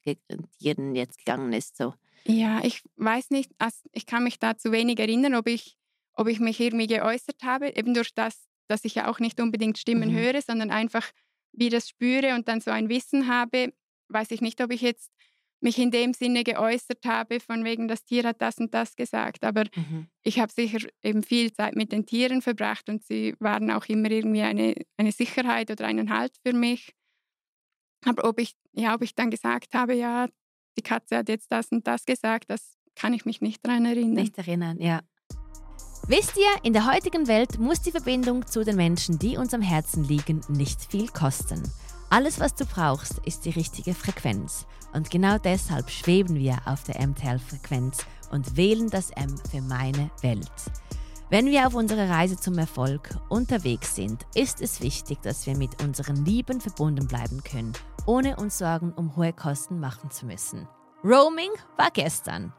[0.59, 1.76] Tieren jetzt gegangen ist.
[1.76, 1.94] So.
[2.24, 3.50] Ja, ich weiß nicht,
[3.92, 5.76] ich kann mich da zu wenig erinnern, ob ich,
[6.14, 9.79] ob ich mich irgendwie geäußert habe, eben durch das, dass ich ja auch nicht unbedingt
[9.79, 10.16] Stimmen mhm.
[10.16, 11.11] höre, sondern einfach
[11.52, 13.72] wie das spüre und dann so ein Wissen habe,
[14.08, 15.10] weiß ich nicht, ob ich jetzt
[15.60, 19.44] mich in dem Sinne geäußert habe, von wegen, das Tier hat das und das gesagt.
[19.44, 20.08] Aber mhm.
[20.22, 24.10] ich habe sicher eben viel Zeit mit den Tieren verbracht und sie waren auch immer
[24.10, 26.94] irgendwie eine, eine Sicherheit oder einen Halt für mich.
[28.06, 30.28] Aber ob ich, ja, ob ich dann gesagt habe, ja,
[30.78, 34.14] die Katze hat jetzt das und das gesagt, das kann ich mich nicht daran erinnern.
[34.14, 35.02] Nicht erinnern, ja.
[36.06, 39.62] Wisst ihr, in der heutigen Welt muss die Verbindung zu den Menschen, die uns am
[39.62, 41.62] Herzen liegen, nicht viel kosten.
[42.08, 44.66] Alles, was du brauchst, ist die richtige Frequenz.
[44.92, 50.50] Und genau deshalb schweben wir auf der MTL-Frequenz und wählen das M für meine Welt.
[51.28, 55.80] Wenn wir auf unserer Reise zum Erfolg unterwegs sind, ist es wichtig, dass wir mit
[55.80, 57.72] unseren Lieben verbunden bleiben können,
[58.04, 60.66] ohne uns Sorgen um hohe Kosten machen zu müssen.
[61.04, 62.52] Roaming war gestern.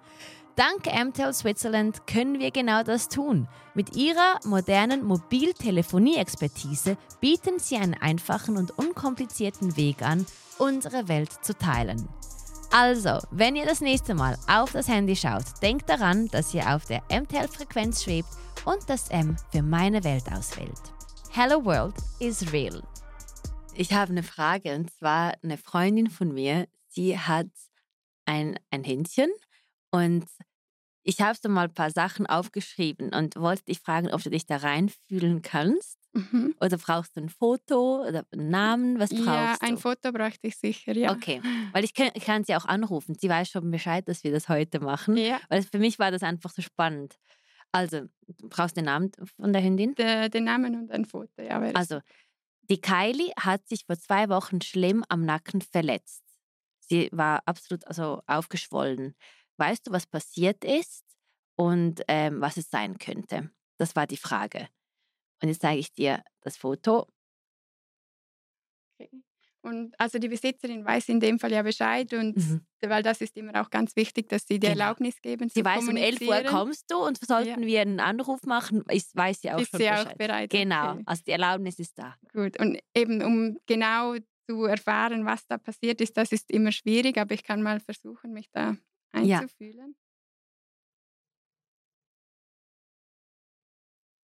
[0.56, 3.48] Dank MTEL Switzerland können wir genau das tun.
[3.74, 10.26] Mit ihrer modernen Mobiltelefonie-Expertise bieten sie einen einfachen und unkomplizierten Weg an,
[10.58, 12.10] unsere Welt zu teilen.
[12.72, 16.86] Also, wenn ihr das nächste Mal auf das Handy schaut, denkt daran, dass ihr auf
[16.86, 18.30] der MTEL-Frequenz schwebt
[18.66, 20.82] und das M für meine Welt auswählt.
[21.32, 22.84] Hello World is real.
[23.74, 27.48] Ich habe eine Frage und zwar eine Freundin von mir, sie hat
[28.26, 29.30] ein, ein Händchen
[29.92, 30.26] und
[31.04, 34.46] ich habe so mal ein paar Sachen aufgeschrieben und wollte dich fragen, ob du dich
[34.46, 35.98] da reinfühlen kannst.
[36.14, 36.56] Mhm.
[36.60, 39.00] Oder brauchst du ein Foto oder einen Namen?
[39.00, 39.66] Was brauchst ja, du?
[39.66, 41.12] ein Foto bräuchte ich sicher, ja.
[41.12, 43.16] Okay, weil ich kann, kann sie auch anrufen.
[43.16, 45.16] Sie weiß schon Bescheid, dass wir das heute machen.
[45.18, 45.40] Ja.
[45.50, 47.16] Weil für mich war das einfach so spannend.
[47.72, 49.96] Also, du brauchst den Namen von der Hündin?
[49.96, 51.60] De, den Namen und ein Foto, ja.
[51.74, 52.02] Also,
[52.70, 56.24] die Kylie hat sich vor zwei Wochen schlimm am Nacken verletzt.
[56.80, 59.16] Sie war absolut also aufgeschwollen.
[59.62, 61.06] Weißt du, was passiert ist
[61.56, 63.52] und ähm, was es sein könnte?
[63.78, 64.68] Das war die Frage.
[65.40, 67.06] Und jetzt zeige ich dir das Foto.
[69.00, 69.22] Okay.
[69.62, 72.66] Und also die Besitzerin weiß in dem Fall ja Bescheid und mhm.
[72.82, 74.80] weil das ist immer auch ganz wichtig, dass sie die genau.
[74.80, 75.48] Erlaubnis geben.
[75.50, 77.68] Sie weiß, um 11 Uhr kommst du und sollten ja.
[77.68, 80.08] wir einen Anruf machen, ist, weiß sie auch ist schon sie Bescheid.
[80.08, 80.50] auch bereit.
[80.50, 81.04] Genau, okay.
[81.06, 82.16] also die Erlaubnis ist da.
[82.34, 84.16] Gut, und eben um genau
[84.50, 88.34] zu erfahren, was da passiert ist, das ist immer schwierig, aber ich kann mal versuchen,
[88.34, 88.76] mich da
[89.12, 89.90] einzufühlen.
[89.90, 90.02] Ja.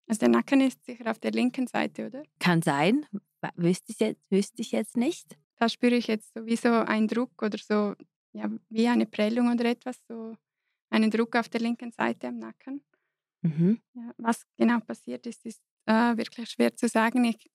[0.07, 2.23] Also der Nacken ist sicher auf der linken Seite, oder?
[2.39, 3.05] Kann sein.
[3.55, 5.37] Wüsste ich jetzt, wüsste ich jetzt nicht.
[5.57, 7.95] Da spüre ich jetzt sowieso einen Druck oder so,
[8.33, 10.37] ja, wie eine Prellung oder etwas, so
[10.89, 12.83] einen Druck auf der linken Seite am Nacken.
[13.41, 13.81] Mhm.
[13.93, 17.25] Ja, was genau passiert ist, ist äh, wirklich schwer zu sagen.
[17.25, 17.49] Ich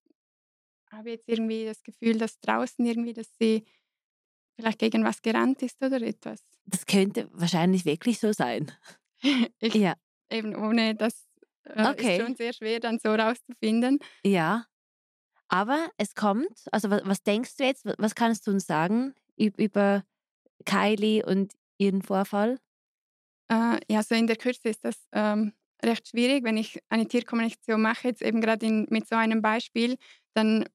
[0.91, 3.65] habe jetzt irgendwie das Gefühl, dass draußen irgendwie, dass sie
[4.57, 6.43] vielleicht gegen was gerannt ist oder etwas.
[6.67, 8.73] Das könnte wahrscheinlich wirklich so sein.
[9.61, 9.95] ich, ja.
[10.31, 11.27] Eben ohne das
[11.65, 12.17] äh, okay.
[12.17, 13.99] ist schon sehr schwer dann so rauszufinden.
[14.25, 14.67] Ja.
[15.49, 20.03] Aber es kommt, also was, was denkst du jetzt, was kannst du uns sagen über
[20.65, 22.59] Kylie und ihren Vorfall?
[23.49, 25.53] Äh, ja, so in der Kürze ist das ähm,
[25.85, 29.97] recht schwierig, wenn ich eine Tierkommunikation mache, jetzt eben gerade mit so einem Beispiel,
[30.35, 30.67] dann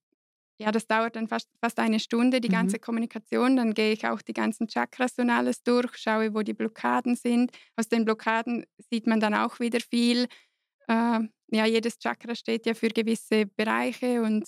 [0.60, 2.54] ja, das dauert dann fast, fast eine Stunde, die mhm.
[2.54, 3.56] ganze Kommunikation.
[3.56, 7.52] Dann gehe ich auch die ganzen Chakras und alles durch, schaue, wo die Blockaden sind.
[7.76, 10.28] Aus den Blockaden sieht man dann auch wieder viel.
[10.88, 14.48] Äh, ja, jedes Chakra steht ja für gewisse Bereiche und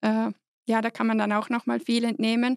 [0.00, 0.30] äh,
[0.66, 2.56] ja, da kann man dann auch nochmal viel entnehmen.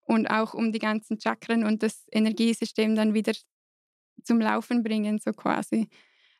[0.00, 3.34] Und auch um die ganzen Chakren und das Energiesystem dann wieder
[4.24, 5.88] zum Laufen bringen, so quasi.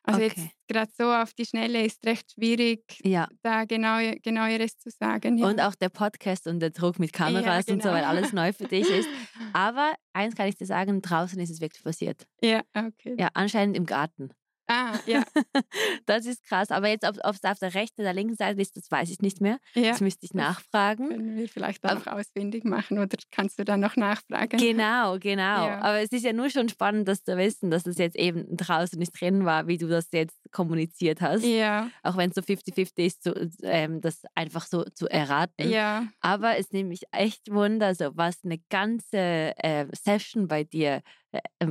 [0.03, 0.33] Also okay.
[0.35, 3.27] jetzt gerade so auf die Schnelle ist recht schwierig, ja.
[3.41, 5.37] da genau, genaueres zu sagen.
[5.37, 5.47] Ja.
[5.47, 7.73] Und auch der Podcast und der Druck mit Kameras ja, genau.
[7.73, 8.07] und so, weil genau.
[8.07, 9.09] alles neu für dich ist.
[9.53, 12.25] Aber eins kann ich dir sagen, draußen ist es wirklich passiert.
[12.41, 13.15] Ja, okay.
[13.19, 14.31] Ja, anscheinend im Garten.
[14.69, 15.23] Ah, ja.
[16.05, 16.69] das ist krass.
[16.69, 19.41] Aber jetzt, ob es auf der rechten oder linken Seite ist, das weiß ich nicht
[19.41, 19.59] mehr.
[19.73, 19.89] Ja.
[19.89, 21.09] Das müsste ich nachfragen.
[21.09, 24.57] Können wir vielleicht auch Aber, ausfindig machen oder kannst du dann noch nachfragen?
[24.59, 25.67] Genau, genau.
[25.67, 25.81] Ja.
[25.81, 28.99] Aber es ist ja nur schon spannend, das zu wissen, dass es jetzt eben draußen
[28.99, 31.43] nicht drin war, wie du das jetzt kommuniziert hast.
[31.43, 31.89] Ja.
[32.03, 35.67] Auch wenn es so 50-50 ist, so, ähm, das einfach so zu erraten.
[35.67, 36.07] Ja.
[36.21, 39.17] Aber es nimmt mich echt Wunder, so was eine ganze
[39.57, 41.01] äh, Session bei dir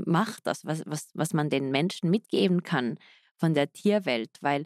[0.07, 2.99] macht, das, was, was, was man den Menschen mitgeben kann
[3.37, 4.31] von der Tierwelt.
[4.41, 4.65] Weil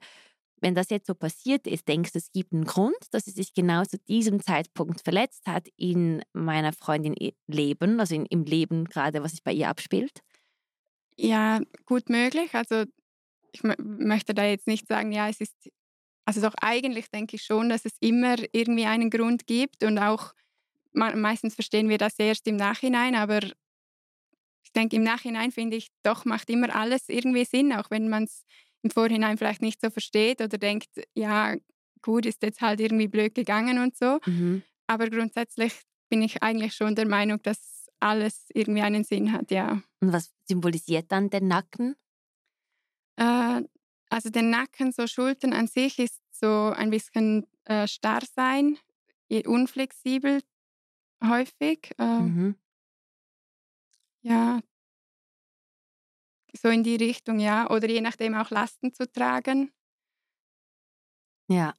[0.60, 3.52] wenn das jetzt so passiert ist, denkst du, es gibt einen Grund, dass sie sich
[3.52, 7.14] genau zu diesem Zeitpunkt verletzt hat in meiner Freundin
[7.46, 10.22] Leben, also in, im Leben gerade, was sich bei ihr abspielt?
[11.16, 12.54] Ja, gut möglich.
[12.54, 12.84] Also
[13.52, 15.54] ich möchte da jetzt nicht sagen, ja, es ist,
[16.24, 20.32] also doch eigentlich denke ich schon, dass es immer irgendwie einen Grund gibt und auch
[20.92, 23.40] meistens verstehen wir das erst im Nachhinein, aber
[24.72, 28.24] ich denke, im Nachhinein finde ich, doch macht immer alles irgendwie Sinn, auch wenn man
[28.24, 28.46] es
[28.80, 31.56] im Vorhinein vielleicht nicht so versteht oder denkt, ja,
[32.00, 34.18] gut, ist jetzt halt irgendwie blöd gegangen und so.
[34.24, 34.62] Mhm.
[34.86, 35.74] Aber grundsätzlich
[36.08, 39.82] bin ich eigentlich schon der Meinung, dass alles irgendwie einen Sinn hat, ja.
[40.00, 41.94] Und was symbolisiert dann der Nacken?
[43.16, 43.60] Äh,
[44.08, 48.78] also der Nacken, so Schultern an sich ist so ein bisschen äh, starr sein,
[49.44, 50.40] unflexibel
[51.22, 51.90] häufig.
[51.98, 52.56] Äh, mhm.
[54.22, 54.60] Ja,
[56.54, 57.68] so in die Richtung, ja.
[57.70, 59.72] Oder je nachdem auch Lasten zu tragen.
[61.48, 61.74] Ja,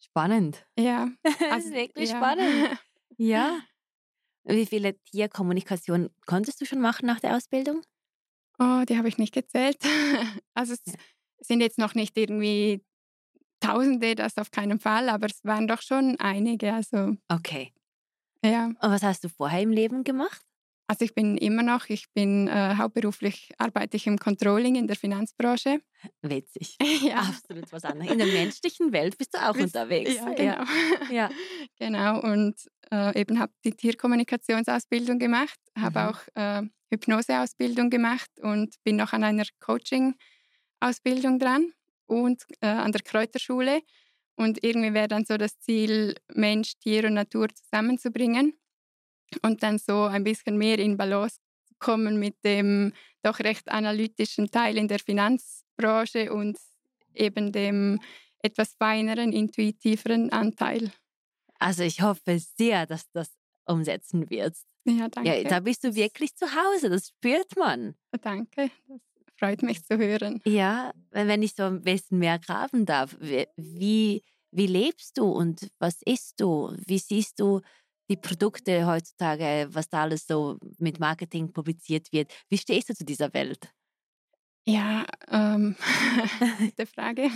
[0.00, 0.66] spannend.
[0.78, 1.10] Ja.
[1.24, 2.16] das Also, ist wirklich ja.
[2.16, 2.68] spannend.
[3.18, 3.60] Ja.
[4.44, 7.82] Wie viele Tierkommunikation konntest du schon machen nach der Ausbildung?
[8.58, 9.78] Oh, die habe ich nicht gezählt.
[10.54, 10.94] Also es Ja.
[11.40, 12.84] sind jetzt noch nicht irgendwie
[13.60, 16.74] Tausende, das auf keinen Fall, aber es waren doch schon einige.
[16.74, 17.72] Also Okay.
[18.42, 20.44] ja, Und was hast du vorher im Leben gemacht?
[20.90, 24.96] Also ich bin immer noch, ich bin äh, hauptberuflich arbeite ich im Controlling in der
[24.96, 25.80] Finanzbranche.
[26.22, 26.76] Witzig.
[27.02, 28.10] ja, Absolut was anderes.
[28.12, 30.14] In der menschlichen Welt bist du auch Bist- unterwegs.
[30.16, 30.64] ja, genau.
[31.12, 31.30] Ja.
[31.78, 32.20] genau.
[32.32, 32.56] Und
[32.90, 36.06] äh, eben habe die Tierkommunikationsausbildung gemacht, habe Mhm.
[36.08, 41.72] auch äh, Hypnoseausbildung gemacht und bin noch an einer Coaching-Ausbildung dran
[42.06, 43.80] und äh, an der Kräuterschule.
[44.36, 48.54] Und irgendwie wäre dann so das Ziel, Mensch, Tier und Natur zusammenzubringen
[49.42, 51.36] und dann so ein bisschen mehr in Balance
[51.78, 56.58] kommen mit dem doch recht analytischen Teil in der Finanzbranche und
[57.14, 58.00] eben dem
[58.42, 60.90] etwas feineren, intuitiveren Anteil.
[61.58, 63.30] Also ich hoffe sehr, dass du das
[63.66, 64.66] umsetzen wirst.
[64.84, 65.42] Ja, danke.
[65.42, 67.94] Ja, da bist du wirklich zu Hause, das spürt man.
[68.22, 69.00] Danke, das
[69.38, 70.40] freut mich zu hören.
[70.44, 76.00] Ja, wenn ich so ein bisschen mehr graben darf, wie, wie lebst du und was
[76.02, 76.74] isst du?
[76.86, 77.60] Wie siehst du
[78.10, 82.32] die Produkte heutzutage, was da alles so mit Marketing publiziert wird?
[82.50, 83.72] Wie stehst du zu dieser Welt?
[84.66, 85.76] Ja, ähm,
[86.58, 87.30] gute Frage.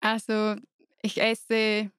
[0.00, 0.56] Also
[1.02, 1.90] ich esse äh,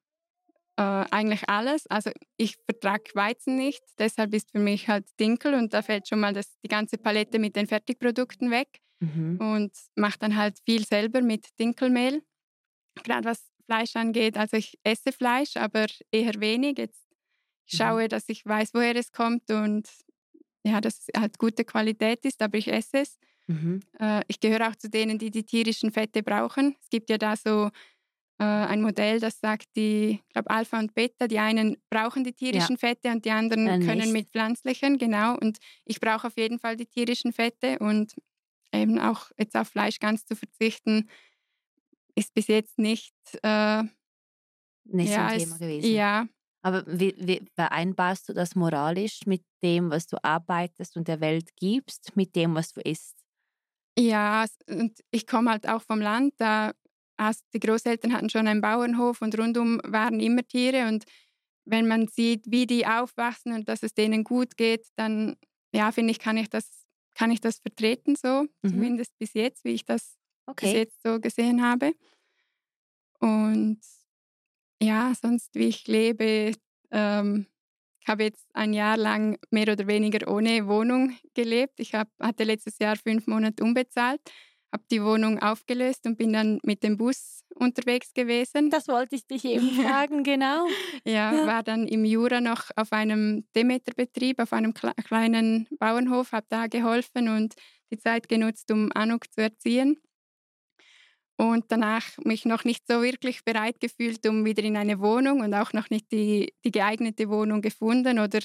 [0.76, 1.86] eigentlich alles.
[1.88, 6.20] Also ich vertrage Weizen nicht, deshalb ist für mich halt Dinkel und da fällt schon
[6.20, 9.38] mal das, die ganze Palette mit den Fertigprodukten weg Mhm.
[9.40, 12.22] und mache dann halt viel selber mit Dinkelmehl.
[13.04, 16.78] Gerade was Fleisch angeht, also ich esse Fleisch, aber eher wenig.
[16.78, 17.05] Jetzt.
[17.66, 19.88] Schaue, dass ich weiß, woher es kommt und
[20.64, 23.18] ja, dass es halt gute Qualität ist, aber ich esse es.
[23.46, 23.80] Mhm.
[24.00, 26.76] Äh, ich gehöre auch zu denen, die die tierischen Fette brauchen.
[26.82, 27.70] Es gibt ja da so
[28.38, 32.32] äh, ein Modell, das sagt, die, ich glaube, Alpha und Beta, die einen brauchen die
[32.34, 34.12] tierischen Fette und die anderen Äh, können nicht.
[34.12, 35.36] mit pflanzlichen, genau.
[35.38, 38.14] Und ich brauche auf jeden Fall die tierischen Fette und
[38.72, 41.08] eben auch jetzt auf Fleisch ganz zu verzichten,
[42.14, 43.84] ist bis jetzt nicht, äh,
[44.84, 45.94] Nicht so ja, ein Thema es- gewesen.
[45.94, 46.26] ja,
[46.62, 51.56] Aber wie, wie vereinbarst du das moralisch mit dem, was du arbeitest und der Welt
[51.56, 53.16] gibst, mit dem, was du isst?
[53.98, 56.34] Ja, und ich komme halt auch vom Land.
[56.38, 56.72] Da
[57.18, 60.86] hast, die Großeltern hatten schon einen Bauernhof und rundum waren immer Tiere.
[60.88, 61.04] Und
[61.64, 65.36] wenn man sieht, wie die aufwachsen und dass es denen gut geht, dann
[65.74, 68.86] ja, finde ich, kann ich das, kann ich das vertreten so, Mhm.
[68.86, 70.16] zumindest bis jetzt, wie ich das
[70.60, 70.72] bis Okay.
[70.72, 71.92] jetzt so gesehen habe.
[73.20, 73.80] Und
[74.82, 76.52] ja, sonst wie ich lebe,
[76.90, 77.46] ähm,
[78.00, 81.80] ich habe jetzt ein Jahr lang mehr oder weniger ohne Wohnung gelebt.
[81.80, 84.20] Ich hab, hatte letztes Jahr fünf Monate unbezahlt,
[84.72, 88.70] habe die Wohnung aufgelöst und bin dann mit dem Bus unterwegs gewesen.
[88.70, 90.66] Das wollte ich dich eben fragen, genau.
[91.04, 91.46] Ja, Ja.
[91.46, 96.66] war dann im Jura noch auf einem Demeterbetrieb, auf einem kle kleinen Bauernhof, habe da
[96.68, 97.54] geholfen und
[97.90, 99.98] die Zeit genutzt, um Anuk zu erziehen.
[101.38, 105.52] Und danach mich noch nicht so wirklich bereit gefühlt, um wieder in eine Wohnung und
[105.54, 108.40] auch noch nicht die, die geeignete Wohnung gefunden oder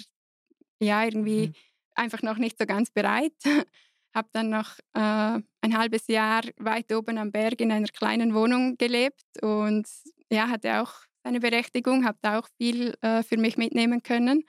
[0.79, 1.53] ja, irgendwie Mhm.
[1.95, 3.33] einfach noch nicht so ganz bereit.
[4.13, 8.77] habe dann noch äh, ein halbes Jahr weit oben am Berg in einer kleinen Wohnung
[8.77, 9.87] gelebt und
[10.29, 14.43] ja, hatte auch seine Berechtigung, habe da auch viel äh, für mich mitnehmen können.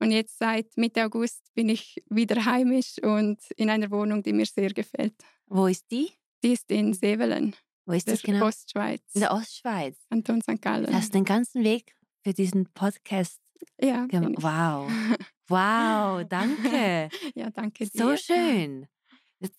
[0.00, 4.46] Und jetzt seit Mitte August bin ich wieder heimisch und in einer Wohnung, die mir
[4.46, 5.14] sehr gefällt.
[5.46, 6.10] Wo ist die?
[6.42, 7.54] Die ist in Sevelen,
[7.86, 8.46] Wo ist der das genau?
[8.46, 9.96] Ostschweiz, In der Ostschweiz.
[10.08, 10.60] Kanton St.
[10.62, 10.94] Gallen.
[10.94, 13.40] Hast du den ganzen Weg für diesen Podcast
[13.80, 14.34] ja, gemacht?
[14.38, 14.90] Wow.
[15.48, 17.10] Wow, danke.
[17.34, 17.90] ja, danke dir.
[17.92, 18.86] So schön.
[19.40, 19.50] Das-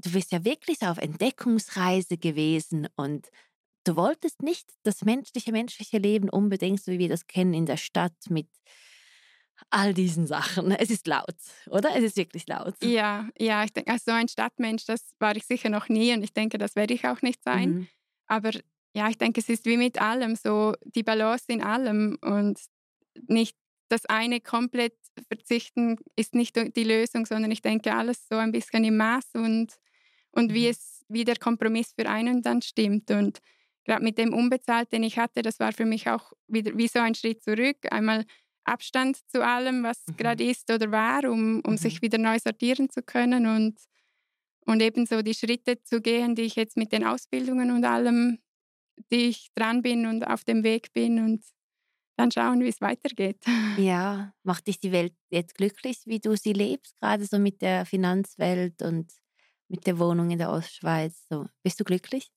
[0.00, 3.28] Du bist ja wirklich auf Entdeckungsreise gewesen und
[3.84, 7.76] du wolltest nicht das menschliche, menschliche Leben unbedingt, so wie wir das kennen in der
[7.76, 8.48] Stadt mit
[9.70, 10.70] all diesen Sachen.
[10.72, 11.34] Es ist laut,
[11.70, 11.90] oder?
[11.96, 12.74] Es ist wirklich laut.
[12.82, 16.22] Ja, ja, ich denke, als so ein Stadtmensch, das war ich sicher noch nie und
[16.22, 17.70] ich denke, das werde ich auch nicht sein.
[17.70, 17.88] Mhm.
[18.26, 18.50] Aber
[18.94, 22.58] ja, ich denke, es ist wie mit allem so die Balance in allem und
[23.28, 23.56] nicht
[23.88, 24.94] das eine komplett
[25.28, 29.74] verzichten ist nicht die Lösung, sondern ich denke, alles so ein bisschen im Maß und,
[30.30, 30.70] und wie Mhm.
[30.70, 33.10] es, wie der Kompromiss für einen dann stimmt.
[33.10, 33.38] Und
[33.84, 37.00] gerade mit dem Unbezahlt, den ich hatte, das war für mich auch wieder wie so
[37.00, 37.76] ein Schritt zurück.
[37.90, 38.24] Einmal
[38.64, 40.16] Abstand zu allem, was Mhm.
[40.16, 41.76] gerade ist oder war, um, um Mhm.
[41.76, 43.80] sich wieder neu sortieren zu können und,
[44.66, 48.38] und ebenso die Schritte zu gehen, die ich jetzt mit den Ausbildungen und allem,
[49.12, 51.44] die ich dran bin und auf dem Weg bin und
[52.18, 53.44] dann schauen, wie es weitergeht.
[53.76, 57.86] Ja, macht dich die Welt jetzt glücklich, wie du sie lebst, gerade so mit der
[57.86, 59.12] Finanzwelt und
[59.68, 61.26] mit der Wohnung in der Ostschweiz?
[61.30, 62.30] So, bist du glücklich?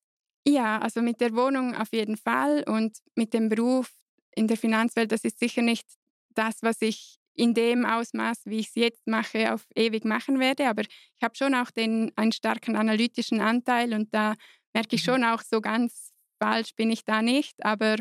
[0.47, 3.91] Ja, also mit der Wohnung auf jeden Fall und mit dem Beruf
[4.35, 5.87] in der Finanzwelt, das ist sicher nicht
[6.35, 10.67] das, was ich in dem Ausmaß, wie ich es jetzt mache, auf ewig machen werde.
[10.67, 14.35] Aber ich habe schon auch den, einen starken analytischen Anteil und da
[14.73, 15.11] merke ich mhm.
[15.11, 17.63] schon auch, so ganz falsch bin ich da nicht.
[17.65, 17.95] Aber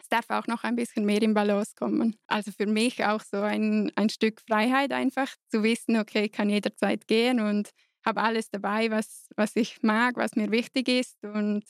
[0.00, 2.16] es darf auch noch ein bisschen mehr in Balance kommen.
[2.26, 6.48] Also für mich auch so ein, ein Stück Freiheit einfach zu wissen, okay, ich kann
[6.48, 7.70] jederzeit gehen und
[8.04, 11.22] habe alles dabei, was, was ich mag, was mir wichtig ist.
[11.22, 11.64] Und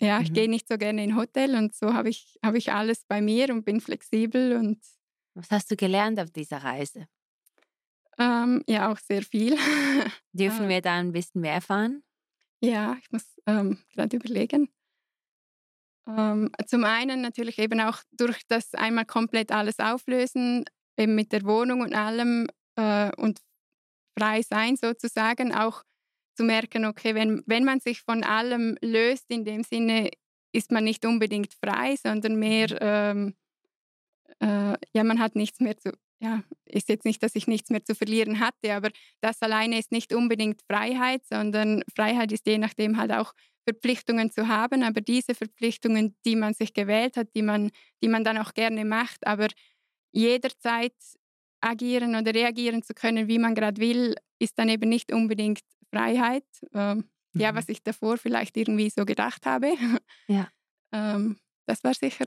[0.00, 0.34] ja, ich mhm.
[0.34, 3.50] gehe nicht so gerne in Hotel und so habe ich, hab ich alles bei mir
[3.50, 4.80] und bin flexibel und
[5.34, 7.08] was hast du gelernt auf dieser Reise?
[8.18, 9.56] Ähm, ja, auch sehr viel.
[10.32, 10.68] Dürfen äh.
[10.68, 12.02] wir da ein bisschen mehr erfahren?
[12.62, 14.70] Ja, ich muss ähm, gerade überlegen.
[16.08, 20.64] Ähm, zum einen natürlich eben auch durch das einmal komplett alles auflösen,
[20.96, 23.40] eben mit der Wohnung und allem äh, und
[24.18, 25.82] frei sein sozusagen, auch
[26.36, 30.10] zu merken, okay, wenn, wenn man sich von allem löst, in dem Sinne
[30.52, 32.78] ist man nicht unbedingt frei, sondern mehr mhm.
[32.80, 33.34] ähm,
[34.40, 37.84] äh, ja, man hat nichts mehr zu, ja, ist jetzt nicht, dass ich nichts mehr
[37.84, 42.96] zu verlieren hatte, aber das alleine ist nicht unbedingt Freiheit, sondern Freiheit ist je nachdem
[42.96, 43.32] halt auch
[43.68, 47.70] Verpflichtungen zu haben, aber diese Verpflichtungen, die man sich gewählt hat, die man,
[48.02, 49.48] die man dann auch gerne macht, aber
[50.12, 50.94] jederzeit
[51.60, 55.60] agieren oder reagieren zu können, wie man gerade will, ist dann eben nicht unbedingt
[55.96, 56.44] Freiheit.
[56.74, 57.40] Ähm, mhm.
[57.40, 59.74] Ja, was ich davor vielleicht irgendwie so gedacht habe.
[60.28, 60.48] Ja.
[60.92, 62.26] ähm, das war sicher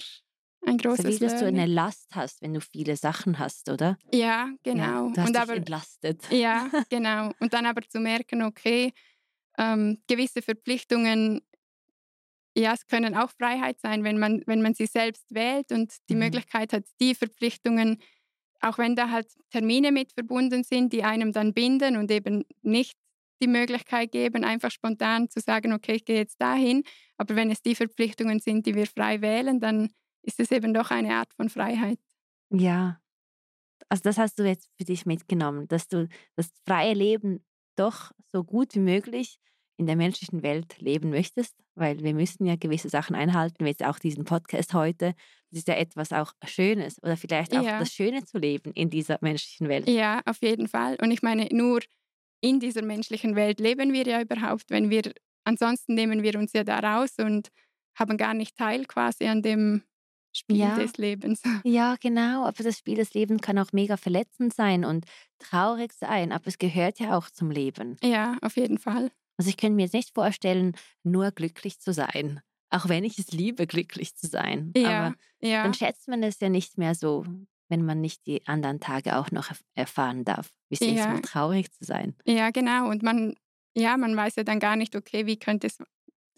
[0.66, 3.98] ein großes so wie, dass du eine Last hast, wenn du viele Sachen hast, oder?
[4.14, 5.08] Ja, genau.
[5.08, 6.32] Ja, du hast und dich aber, entlastet.
[6.32, 7.32] Ja, genau.
[7.40, 8.94] Und dann aber zu merken, okay,
[9.58, 11.42] ähm, gewisse Verpflichtungen,
[12.56, 16.16] ja, es können auch Freiheit sein, wenn man, wenn man sie selbst wählt und die
[16.16, 16.22] mhm.
[16.22, 18.02] Möglichkeit hat, die Verpflichtungen,
[18.62, 22.98] auch wenn da halt Termine mit verbunden sind, die einem dann binden und eben nicht
[23.42, 26.84] die Möglichkeit geben, einfach spontan zu sagen, okay, ich gehe jetzt dahin.
[27.18, 29.90] Aber wenn es die Verpflichtungen sind, die wir frei wählen, dann
[30.22, 32.00] ist es eben doch eine Art von Freiheit.
[32.52, 33.00] Ja,
[33.90, 37.44] also das hast du jetzt für dich mitgenommen, dass du das freie Leben
[37.76, 39.40] doch so gut wie möglich
[39.78, 43.84] in der menschlichen Welt leben möchtest, weil wir müssen ja gewisse Sachen einhalten, wie jetzt
[43.84, 45.16] auch diesen Podcast heute.
[45.52, 47.80] Das ist ja etwas auch Schönes oder vielleicht auch ja.
[47.80, 49.88] das Schöne zu leben in dieser menschlichen Welt.
[49.88, 50.98] Ja, auf jeden Fall.
[51.02, 51.80] Und ich meine, nur
[52.42, 56.64] in dieser menschlichen Welt leben wir ja überhaupt, wenn wir, ansonsten nehmen wir uns ja
[56.64, 57.50] da raus und
[57.96, 59.84] haben gar nicht teil quasi an dem
[60.32, 60.76] Spiel ja.
[60.76, 61.42] des Lebens.
[61.64, 62.46] Ja, genau.
[62.46, 65.06] Aber das Spiel des Lebens kann auch mega verletzend sein und
[65.40, 67.98] traurig sein, aber es gehört ja auch zum Leben.
[68.04, 69.12] Ja, auf jeden Fall.
[69.38, 72.42] Also ich könnte mir jetzt nicht vorstellen, nur glücklich zu sein.
[72.70, 74.72] Auch wenn ich es liebe, glücklich zu sein.
[74.76, 75.64] Ja, aber ja.
[75.64, 77.26] dann schätzt man es ja nicht mehr so,
[77.70, 80.88] wenn man nicht die anderen Tage auch noch erfahren darf, wie es ja.
[80.88, 82.16] ist, mal traurig zu sein.
[82.26, 82.90] Ja, genau.
[82.90, 83.36] Und man,
[83.76, 85.78] ja, man weiß ja dann gar nicht, okay, wie könnte es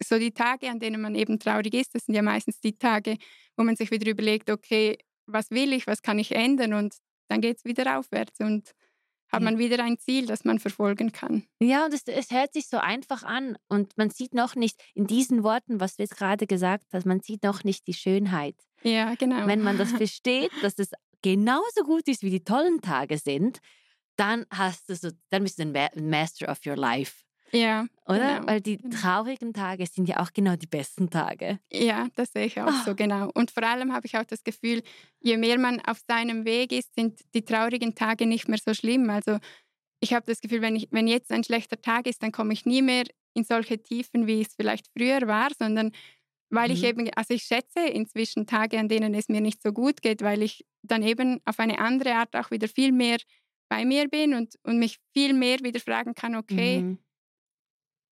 [0.03, 3.17] so die Tage, an denen man eben traurig ist, das sind ja meistens die Tage,
[3.55, 6.95] wo man sich wieder überlegt, okay, was will ich, was kann ich ändern und
[7.29, 8.71] dann geht es wieder aufwärts und
[9.31, 11.43] hat man wieder ein Ziel, das man verfolgen kann.
[11.59, 15.07] Ja, und es, es, hört sich so einfach an und man sieht noch nicht in
[15.07, 18.55] diesen Worten, was du jetzt gerade gesagt hast, man sieht noch nicht die Schönheit.
[18.83, 19.47] Ja, genau.
[19.47, 20.91] Wenn man das versteht, dass es
[21.21, 23.59] genauso gut ist, wie die tollen Tage sind,
[24.17, 27.23] dann hast du so, dann bist du ein Master of your life.
[27.51, 27.85] Ja.
[28.05, 28.39] Oder?
[28.39, 28.47] Genau.
[28.47, 28.95] Weil die genau.
[28.95, 31.59] traurigen Tage sind ja auch genau die besten Tage.
[31.71, 32.85] Ja, das sehe ich auch oh.
[32.85, 33.29] so genau.
[33.33, 34.81] Und vor allem habe ich auch das Gefühl,
[35.19, 39.09] je mehr man auf seinem Weg ist, sind die traurigen Tage nicht mehr so schlimm.
[39.09, 39.37] Also
[39.99, 42.65] ich habe das Gefühl, wenn, ich, wenn jetzt ein schlechter Tag ist, dann komme ich
[42.65, 45.91] nie mehr in solche Tiefen, wie es vielleicht früher war, sondern
[46.49, 46.75] weil mhm.
[46.75, 50.21] ich eben, also ich schätze inzwischen Tage, an denen es mir nicht so gut geht,
[50.21, 53.17] weil ich dann eben auf eine andere Art auch wieder viel mehr
[53.69, 56.97] bei mir bin und, und mich viel mehr wieder fragen kann, okay, mhm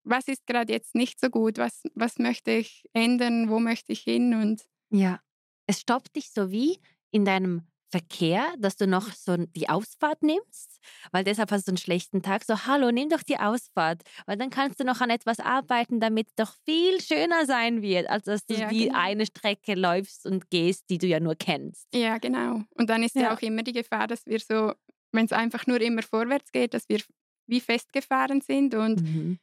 [0.04, 4.02] was ist gerade jetzt nicht so gut, was, was möchte ich ändern, wo möchte ich
[4.02, 5.20] hin und ja,
[5.68, 6.80] es stoppt dich so wie
[7.12, 10.80] in deinem Verkehr, dass du noch so die Ausfahrt nimmst,
[11.12, 12.44] weil deshalb hast du einen schlechten Tag.
[12.44, 16.28] So, hallo, nimm doch die Ausfahrt, weil dann kannst du noch an etwas arbeiten, damit
[16.28, 19.00] es doch viel schöner sein wird, als dass du ja, die genau.
[19.00, 21.88] eine Strecke läufst und gehst, die du ja nur kennst.
[21.94, 22.62] Ja, genau.
[22.76, 24.74] Und dann ist ja, ja auch immer die Gefahr, dass wir so,
[25.12, 27.02] wenn es einfach nur immer vorwärts geht, dass wir
[27.48, 29.40] wie festgefahren sind und mhm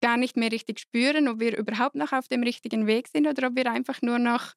[0.00, 3.48] gar nicht mehr richtig spüren, ob wir überhaupt noch auf dem richtigen Weg sind oder
[3.48, 4.54] ob wir einfach nur noch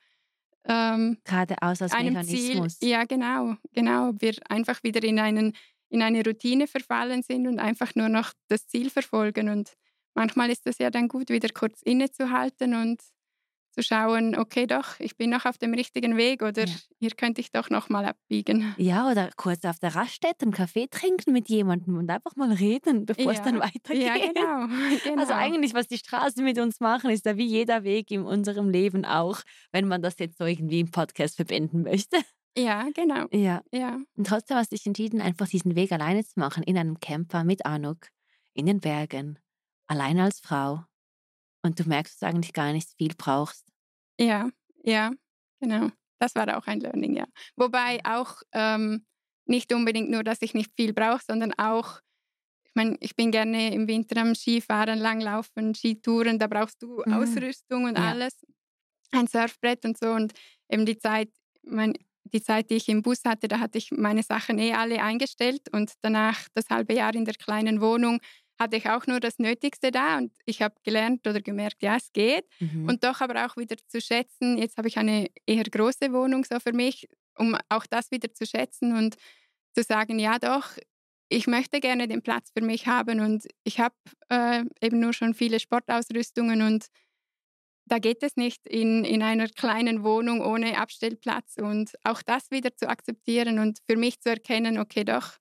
[0.66, 2.80] ähm, geradeaus als einem Mechanismus.
[2.80, 5.54] Ziel, ja, genau, genau, ob wir einfach wieder in, einen,
[5.89, 9.50] in eine Routine verfallen sind und einfach nur noch das Ziel verfolgen.
[9.50, 9.74] Und
[10.14, 13.02] manchmal ist es ja dann gut, wieder kurz innezuhalten und
[13.72, 16.74] zu schauen, okay, doch, ich bin noch auf dem richtigen Weg oder ja.
[17.00, 18.76] hier könnte ich doch noch mal abbiegen.
[18.78, 23.06] Ja, oder kurz auf der Raststätte einen Kaffee trinken mit jemandem und einfach mal reden,
[23.06, 23.32] bevor ja.
[23.32, 24.04] es dann weitergeht.
[24.04, 24.68] Ja, genau,
[25.04, 25.22] genau.
[25.22, 28.70] Also eigentlich, was die Straßen mit uns machen, ist ja wie jeder Weg in unserem
[28.70, 29.42] Leben auch,
[29.72, 32.18] wenn man das jetzt so irgendwie im Podcast verbinden möchte.
[32.58, 33.28] Ja, genau.
[33.32, 33.62] Ja.
[33.72, 34.00] ja.
[34.18, 37.46] Und trotzdem hast du dich entschieden, einfach diesen Weg alleine zu machen, in einem Camper
[37.46, 38.08] mit Anuk,
[38.54, 39.40] in den Bergen,
[39.88, 40.84] alleine als Frau
[41.64, 43.68] und du merkst, dass du eigentlich gar nicht viel brauchst.
[44.20, 44.49] Ja,
[44.84, 45.12] ja,
[45.59, 45.89] genau.
[46.20, 47.26] Das war auch ein Learning, ja.
[47.55, 49.05] Wobei auch ähm,
[49.45, 51.99] nicht unbedingt nur, dass ich nicht viel brauche, sondern auch,
[52.64, 57.14] ich meine, ich bin gerne im Winter am Skifahren, Langlaufen, Skitouren, da brauchst du mhm.
[57.14, 58.09] Ausrüstung und ja.
[58.09, 58.45] alles,
[59.12, 60.12] ein Surfbrett und so.
[60.12, 60.34] Und
[60.70, 61.30] eben die Zeit,
[61.64, 61.93] mein,
[62.24, 65.70] die Zeit, die ich im Bus hatte, da hatte ich meine Sachen eh alle eingestellt
[65.72, 68.20] und danach das halbe Jahr in der kleinen Wohnung
[68.62, 72.12] hatte ich auch nur das Nötigste da und ich habe gelernt oder gemerkt, ja, es
[72.14, 72.45] geht.
[72.59, 72.88] Mhm.
[72.88, 76.59] Und doch aber auch wieder zu schätzen, jetzt habe ich eine eher große Wohnung so
[76.59, 79.16] für mich, um auch das wieder zu schätzen und
[79.74, 80.78] zu sagen, ja doch,
[81.30, 83.95] ich möchte gerne den Platz für mich haben und ich habe
[84.30, 86.88] äh, eben nur schon viele Sportausrüstungen und
[87.86, 92.76] da geht es nicht in, in einer kleinen Wohnung ohne Abstellplatz und auch das wieder
[92.76, 95.38] zu akzeptieren und für mich zu erkennen, okay, doch,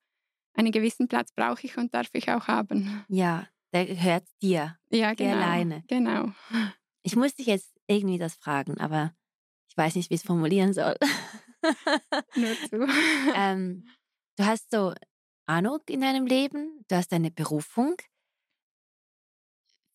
[0.55, 3.05] einen gewissen Platz brauche ich und darf ich auch haben.
[3.09, 4.79] Ja, der gehört dir.
[4.91, 5.37] Ja, genau.
[5.37, 5.85] alleine.
[5.89, 6.33] Genau.
[7.03, 9.15] Ich muss dich jetzt irgendwie das fragen, aber
[9.69, 10.97] ich weiß nicht, wie ich es formulieren soll.
[12.35, 12.89] Nur zu.
[13.35, 13.89] ähm,
[14.37, 14.95] du hast so
[15.47, 17.97] Ahnung in deinem Leben, du hast deine Berufung.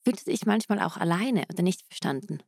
[0.04, 2.44] Fühlst du dich manchmal auch alleine oder nicht verstanden?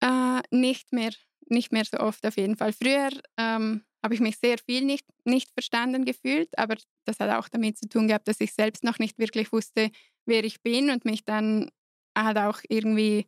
[0.00, 1.12] Äh, nicht mehr,
[1.48, 2.72] nicht mehr so oft auf jeden Fall.
[2.72, 7.48] Früher ähm, habe ich mich sehr viel nicht, nicht verstanden gefühlt, aber das hat auch
[7.48, 9.90] damit zu tun gehabt, dass ich selbst noch nicht wirklich wusste,
[10.26, 11.70] wer ich bin und mich dann
[12.16, 13.26] halt auch irgendwie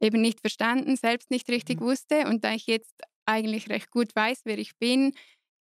[0.00, 1.84] eben nicht verstanden, selbst nicht richtig mhm.
[1.84, 2.26] wusste.
[2.26, 5.12] Und da ich jetzt eigentlich recht gut weiß, wer ich bin,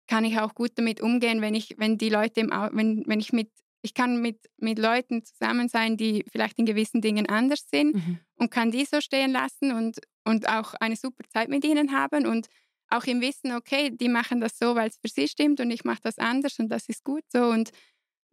[0.06, 3.32] kann ich auch gut damit umgehen, wenn ich, wenn die Leute, im, wenn, wenn ich
[3.32, 3.50] mit,
[3.82, 8.18] ich kann mit, mit Leuten zusammen sein, die vielleicht in gewissen Dingen anders sind mhm.
[8.36, 12.26] und kann die so stehen lassen und, und auch eine super Zeit mit ihnen haben
[12.26, 12.48] und
[12.90, 15.84] auch im Wissen, okay, die machen das so, weil es für sie stimmt und ich
[15.84, 17.44] mache das anders und das ist gut so.
[17.44, 17.70] Und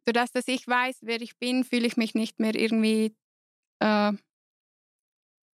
[0.06, 3.16] durch dass ich weiß, wer ich bin, fühle ich mich nicht mehr irgendwie,
[3.80, 4.14] äh,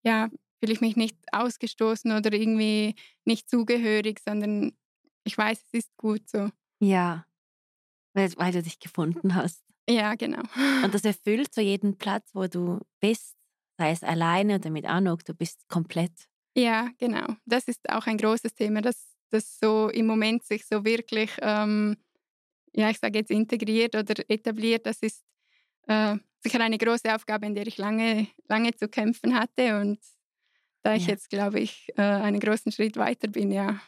[0.04, 0.30] ja,
[0.60, 4.76] fühle ich mich nicht ausgestoßen oder irgendwie nicht zugehörig, sondern
[5.24, 6.50] ich weiß, es ist gut so.
[6.80, 7.26] Ja,
[8.14, 9.62] weil, weil du dich gefunden hast.
[9.88, 10.42] Ja, genau.
[10.84, 13.34] Und das erfüllt so jeden Platz, wo du bist,
[13.78, 16.12] sei es alleine oder mit Anuk, du bist komplett.
[16.56, 17.26] Ja, genau.
[17.46, 21.96] Das ist auch ein großes Thema, dass das so im Moment sich so wirklich, ähm,
[22.74, 24.86] ja, ich sage jetzt integriert oder etabliert.
[24.86, 25.24] Das ist
[25.88, 29.98] äh, sicher eine große Aufgabe, in der ich lange, lange zu kämpfen hatte und
[30.82, 31.12] da ich ja.
[31.12, 33.80] jetzt, glaube ich, äh, einen großen Schritt weiter bin, ja.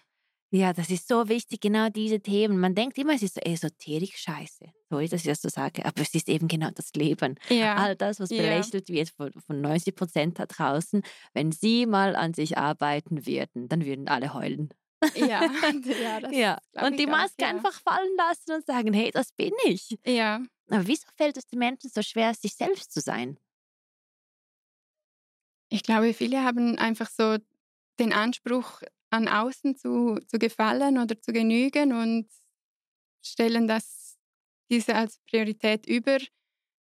[0.54, 2.60] Ja, das ist so wichtig, genau diese Themen.
[2.60, 4.66] Man denkt immer, es ist so Esoterik-Scheiße.
[4.88, 7.34] Sorry, dass ich das so sage, aber es ist eben genau das Leben.
[7.48, 7.74] Ja.
[7.74, 8.94] All das, was belächelt ja.
[8.94, 11.02] wird von, von 90 Prozent da draußen,
[11.32, 14.68] wenn sie mal an sich arbeiten würden, dann würden alle heulen.
[15.16, 15.42] Ja,
[16.02, 16.58] ja, das ja.
[16.86, 17.48] Und die Maske auch, ja.
[17.48, 19.98] einfach fallen lassen und sagen, hey, das bin ich.
[20.06, 20.40] Ja.
[20.70, 23.40] Aber wieso fällt es den Menschen so schwer, sich selbst zu sein?
[25.68, 27.38] Ich glaube, viele haben einfach so
[27.98, 28.82] den Anspruch,
[29.14, 32.28] an außen zu, zu gefallen oder zu genügen und
[33.24, 34.18] stellen das
[34.70, 36.18] diese als Priorität über,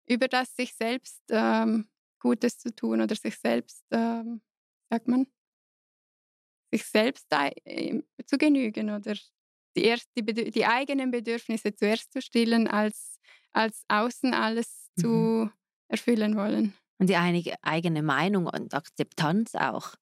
[0.08, 1.88] über das sich selbst ähm,
[2.20, 4.42] Gutes zu tun oder sich selbst, ähm,
[4.90, 5.28] sagt man,
[6.74, 9.14] sich selbst äh, zu genügen oder
[9.76, 13.20] die, erst, die, die, eigenen Bedürfnisse zuerst zu stillen, als,
[13.52, 15.02] als außen alles mhm.
[15.02, 15.52] zu
[15.88, 16.74] erfüllen wollen.
[17.00, 19.96] Und die eigene Meinung und Akzeptanz auch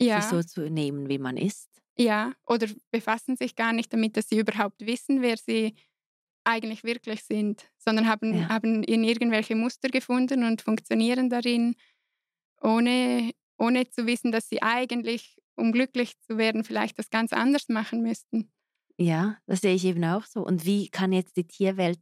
[0.00, 0.20] ja.
[0.20, 1.68] sich so zu nehmen, wie man ist.
[1.96, 5.74] Ja, oder befassen sich gar nicht damit, dass sie überhaupt wissen, wer sie
[6.44, 8.48] eigentlich wirklich sind, sondern haben, ja.
[8.48, 11.74] haben in irgendwelche Muster gefunden und funktionieren darin,
[12.62, 17.68] ohne, ohne zu wissen, dass sie eigentlich, um glücklich zu werden, vielleicht das ganz anders
[17.68, 18.50] machen müssten.
[18.96, 20.44] Ja, das sehe ich eben auch so.
[20.44, 22.00] Und wie kann jetzt die Tierwelt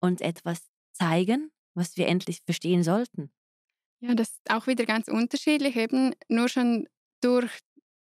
[0.00, 3.30] uns etwas zeigen, was wir endlich verstehen sollten?
[4.00, 5.76] Ja, das ist auch wieder ganz unterschiedlich.
[5.76, 6.86] Eben nur schon
[7.20, 7.50] durch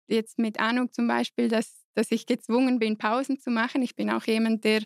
[0.07, 3.81] jetzt mit Ahnung zum Beispiel, dass, dass ich gezwungen bin, Pausen zu machen.
[3.81, 4.81] Ich bin auch jemand, der,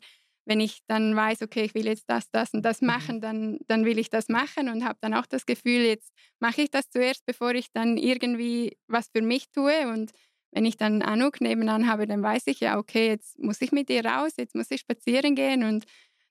[0.45, 2.87] wenn ich dann weiß, okay, ich will jetzt das, das und das mhm.
[2.87, 6.61] machen, dann, dann will ich das machen und habe dann auch das Gefühl, jetzt mache
[6.61, 9.87] ich das zuerst, bevor ich dann irgendwie was für mich tue.
[9.87, 10.11] Und
[10.51, 13.89] wenn ich dann Anuk nebenan habe, dann weiß ich ja, okay, jetzt muss ich mit
[13.89, 15.85] ihr raus, jetzt muss ich spazieren gehen und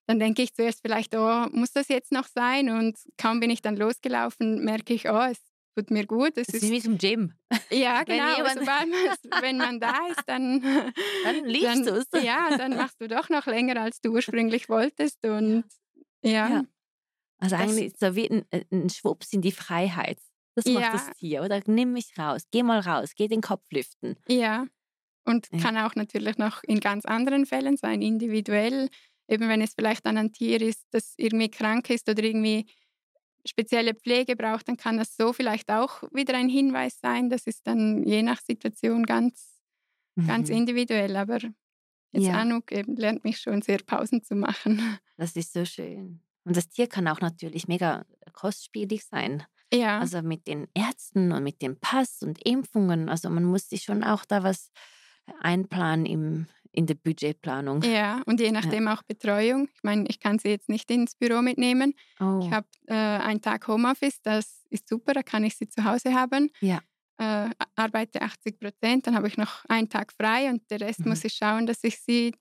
[0.06, 2.70] dann denke ich zuerst vielleicht, oh, muss das jetzt noch sein?
[2.70, 5.40] Und kaum bin ich dann losgelaufen, merke ich, oh, es
[5.76, 6.36] tut mir gut.
[6.36, 7.32] Es das ist wie zum Gym.
[7.70, 8.38] Ja, genau.
[8.38, 10.60] Wenn, man, wenn man da ist, dann,
[11.24, 12.06] dann liebst du es.
[12.24, 15.24] Ja, dann machst du doch noch länger, als du ursprünglich wolltest.
[15.24, 15.64] Und
[16.22, 16.48] ja.
[16.48, 16.62] ja.
[17.38, 20.18] Also eigentlich so wie ein, äh, ein Schwupps in die Freiheit.
[20.54, 20.92] Das macht ja.
[20.92, 21.60] das Tier, oder?
[21.66, 24.16] Nimm mich raus, geh mal raus, geh den Kopf lüften.
[24.26, 24.66] Ja.
[25.26, 25.58] Und ja.
[25.60, 28.88] kann auch natürlich noch in ganz anderen Fällen sein, individuell.
[29.28, 32.66] Eben wenn es vielleicht dann ein Tier ist, das irgendwie krank ist oder irgendwie
[33.46, 37.30] spezielle Pflege braucht, dann kann das so vielleicht auch wieder ein Hinweis sein.
[37.30, 39.60] Das ist dann je nach Situation ganz,
[40.14, 40.26] mhm.
[40.26, 41.16] ganz individuell.
[41.16, 41.38] Aber
[42.12, 42.34] jetzt ja.
[42.34, 44.98] Anuk eben lernt mich schon sehr Pausen zu machen.
[45.16, 46.20] Das ist so schön.
[46.44, 49.42] Und das Tier kann auch natürlich mega kostspielig sein.
[49.72, 49.98] Ja.
[49.98, 53.08] Also mit den Ärzten und mit dem Pass und Impfungen.
[53.08, 54.70] Also man muss sich schon auch da was
[55.40, 57.82] einplanen im, in der Budgetplanung.
[57.82, 58.94] Ja, und je nachdem ja.
[58.94, 59.68] auch Betreuung.
[59.74, 61.94] Ich meine, ich kann sie jetzt nicht ins Büro mitnehmen.
[62.20, 62.40] Oh.
[62.42, 66.14] Ich habe äh, einen Tag Homeoffice, das ist super, da kann ich sie zu Hause
[66.14, 66.50] haben.
[66.60, 66.80] Ja.
[67.18, 71.08] Äh, arbeite 80 Prozent, dann habe ich noch einen Tag frei und der Rest mhm.
[71.08, 72.34] muss ich schauen, dass ich sie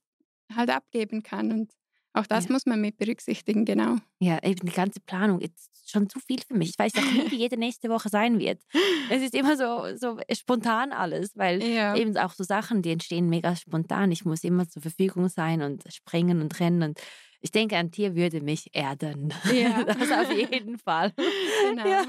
[0.53, 1.51] halt abgeben kann.
[1.53, 1.71] Und
[2.16, 2.53] auch das ja.
[2.53, 3.97] muss man mit berücksichtigen, genau.
[4.20, 6.70] Ja, eben die ganze Planung ist schon zu viel für mich.
[6.70, 8.61] Ich weiß auch nie, wie jede nächste Woche sein wird.
[9.09, 11.95] Es ist immer so, so spontan alles, weil ja.
[11.95, 14.11] eben auch so Sachen, die entstehen mega spontan.
[14.11, 16.99] Ich muss immer zur Verfügung sein und springen und rennen und
[17.41, 19.32] ich denke, ein Tier würde mich erden.
[19.53, 19.84] Ja.
[19.84, 21.13] Das auf jeden Fall.
[21.70, 21.88] Genau.
[21.88, 22.05] Ja.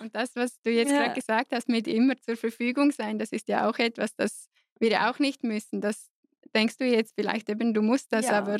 [0.00, 1.02] Und das, was du jetzt ja.
[1.02, 4.48] gerade gesagt hast, mit immer zur Verfügung sein, das ist ja auch etwas, das
[4.78, 5.80] wir auch nicht müssen.
[5.80, 6.10] Das
[6.54, 8.58] denkst du jetzt vielleicht eben, du musst das, aber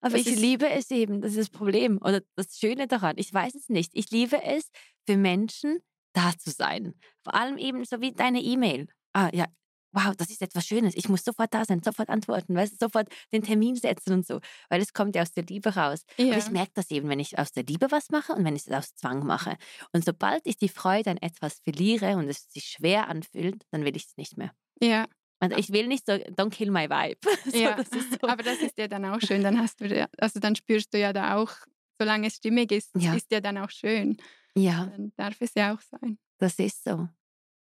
[0.00, 3.16] aber das ich liebe es eben, das ist das Problem oder das Schöne daran.
[3.18, 3.92] Ich weiß es nicht.
[3.94, 4.70] Ich liebe es,
[5.06, 5.80] für Menschen
[6.12, 6.94] da zu sein.
[7.24, 8.88] Vor allem eben so wie deine E-Mail.
[9.12, 9.46] Ah ja,
[9.92, 10.94] wow, das ist etwas Schönes.
[10.96, 14.40] Ich muss sofort da sein, sofort antworten, weißt du, sofort den Termin setzen und so.
[14.68, 16.04] Weil es kommt ja aus der Liebe raus.
[16.16, 16.26] Ja.
[16.26, 18.66] Und ich merke das eben, wenn ich aus der Liebe was mache und wenn ich
[18.66, 19.56] es aus Zwang mache.
[19.92, 23.96] Und sobald ich die Freude an etwas verliere und es sich schwer anfühlt, dann will
[23.96, 24.52] ich es nicht mehr.
[24.80, 25.06] Ja.
[25.40, 27.18] Also ich will nicht so, don't kill my vibe.
[27.50, 28.28] so, ja, das so.
[28.28, 29.42] aber das ist ja dann auch schön.
[29.42, 31.52] Dann hast du, also dann spürst du ja da auch,
[31.98, 33.14] solange es stimmig ist, ja.
[33.14, 34.16] ist ja dann auch schön.
[34.56, 34.86] Ja.
[34.86, 36.18] Dann darf es ja auch sein.
[36.38, 37.08] Das ist so.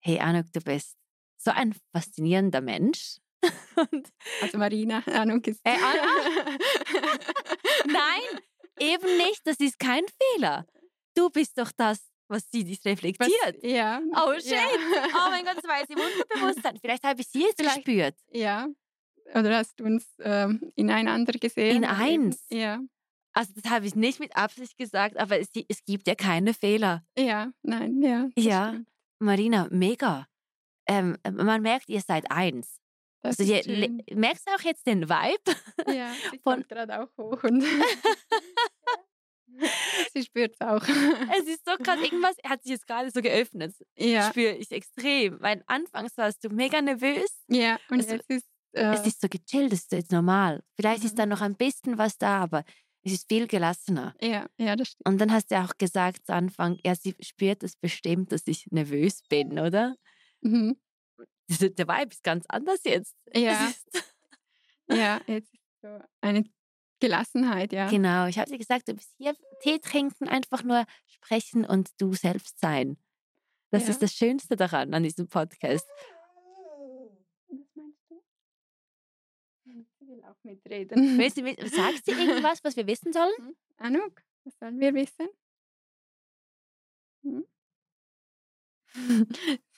[0.00, 0.96] Hey Anuk, du bist
[1.36, 3.18] so ein faszinierender Mensch.
[4.42, 5.61] also Marina, Anuk ist.
[5.64, 6.02] Äh, Anna?
[7.86, 8.40] Nein,
[8.78, 9.46] eben nicht.
[9.46, 10.04] Das ist kein
[10.34, 10.66] Fehler.
[11.14, 13.57] Du bist doch das, was sie dich reflektiert.
[13.62, 14.01] Was, ja.
[14.12, 14.53] Oh shit.
[14.53, 14.68] Ja.
[15.14, 16.78] Oh mein Gott, das war jetzt im Unterbewusstsein.
[16.81, 18.14] Vielleicht habe ich sie jetzt Vielleicht, gespürt.
[18.33, 18.68] Ja.
[19.35, 21.76] Oder hast du uns ähm, in einander gesehen?
[21.76, 22.47] In eins?
[22.51, 22.81] Ja.
[23.33, 27.05] Also das habe ich nicht mit Absicht gesagt, aber es, es gibt ja keine Fehler.
[27.16, 28.28] Ja, nein, ja.
[28.37, 28.89] Ja, stimmt.
[29.20, 30.26] Marina, mega.
[30.89, 32.81] Ähm, man merkt, ihr seid eins.
[33.22, 35.57] Das also ihr, merkst du auch jetzt den Vibe?
[35.87, 37.43] Ja, ich von gerade auch hoch.
[37.45, 37.64] Und
[40.14, 40.82] Sie spürt es auch.
[40.82, 41.98] Es ist so krass.
[42.03, 43.74] Irgendwas hat sich jetzt gerade so geöffnet.
[43.96, 44.30] Ja.
[44.30, 45.40] Spüre ich extrem.
[45.40, 47.44] Weil anfangs warst du mega nervös.
[47.48, 48.46] Ja, und also, es ist.
[48.72, 50.62] Äh, es ist so gechillt, es ist jetzt normal.
[50.76, 51.07] Vielleicht mhm.
[51.07, 52.64] ist da noch ein bisschen was da, aber
[53.03, 54.14] es ist viel gelassener.
[54.20, 55.09] Ja, ja, das stimmt.
[55.09, 58.66] Und dann hast du auch gesagt zu Anfang, ja, sie spürt es bestimmt, dass ich
[58.70, 59.96] nervös bin, oder?
[60.42, 60.78] Mhm.
[61.48, 63.16] Der Vibe ist ganz anders jetzt.
[63.34, 63.72] Ja.
[64.88, 66.44] ja, jetzt ist so eine
[67.01, 67.88] Gelassenheit, ja.
[67.88, 72.14] Genau, ich habe dir gesagt, du bist hier Tee trinken, einfach nur sprechen und du
[72.14, 72.96] selbst sein.
[73.70, 73.90] Das ja.
[73.90, 75.88] ist das Schönste daran, an diesem Podcast.
[77.48, 78.22] Was meinst du?
[79.98, 81.18] Sie will auch mitreden.
[81.30, 83.36] Sie sagt sie irgendwas, was wir wissen sollen?
[83.36, 83.57] Hm?
[83.78, 85.28] Anuk, was sollen wir wissen?
[87.22, 87.46] Hm?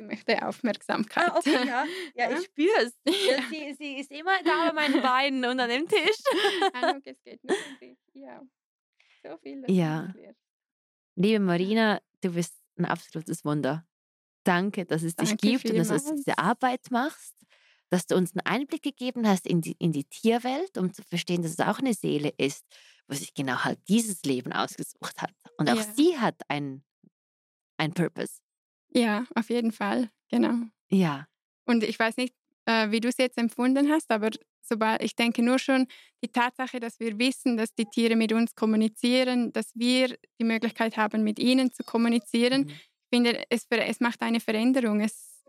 [0.00, 1.28] Sie möchte Aufmerksamkeit.
[1.28, 1.84] Ah, okay, ja.
[2.14, 2.98] Ja, ich spüre es.
[3.04, 3.42] Ja.
[3.50, 6.16] Sie, sie, ist immer da bei meinen Beinen und an dem Tisch.
[6.72, 7.98] Ahnung, es geht nur um dich.
[8.14, 8.42] Ja.
[9.22, 9.62] So viel.
[9.68, 10.14] Ja.
[11.16, 13.86] Liebe Marina, du bist ein absolutes Wunder.
[14.44, 15.90] Danke, dass es Danke dich gibt vielmals.
[15.90, 17.36] und dass du diese Arbeit machst,
[17.90, 21.42] dass du uns einen Einblick gegeben hast in die, in die Tierwelt, um zu verstehen,
[21.42, 22.64] dass es auch eine Seele ist,
[23.06, 25.34] wo sich genau halt dieses Leben ausgesucht hat.
[25.58, 25.82] Und auch ja.
[25.94, 26.82] sie hat einen
[27.92, 28.40] Purpose.
[28.92, 30.54] Ja, auf jeden Fall, genau.
[30.90, 31.26] Ja.
[31.66, 32.34] Und ich weiß nicht,
[32.66, 34.30] äh, wie du es jetzt empfunden hast, aber
[34.62, 35.86] sobald, ich denke nur schon
[36.22, 40.96] die Tatsache, dass wir wissen, dass die Tiere mit uns kommunizieren, dass wir die Möglichkeit
[40.96, 42.68] haben, mit ihnen zu kommunizieren, mhm.
[42.70, 45.00] ich finde, es, es macht eine Veränderung.
[45.00, 45.44] Es,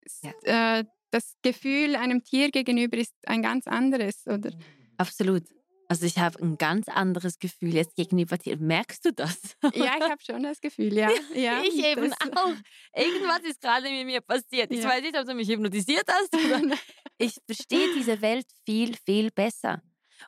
[0.00, 0.78] es ja.
[0.78, 4.50] äh, das Gefühl einem Tier gegenüber ist ein ganz anderes, oder?
[4.96, 5.44] Absolut.
[5.92, 8.56] Also ich habe ein ganz anderes Gefühl jetzt gegenüber dir.
[8.56, 9.58] Merkst du das?
[9.74, 11.10] Ja, ich habe schon das Gefühl, ja.
[11.34, 12.54] ja ich eben auch.
[12.96, 14.72] Irgendwas ist gerade mit mir passiert.
[14.72, 14.88] Ich ja.
[14.88, 16.34] weiß nicht, ob du mich hypnotisiert hast.
[17.18, 19.82] ich verstehe diese Welt viel, viel besser.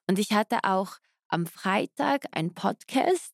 [0.07, 0.99] Und ich hatte auch
[1.29, 3.33] am Freitag einen Podcast,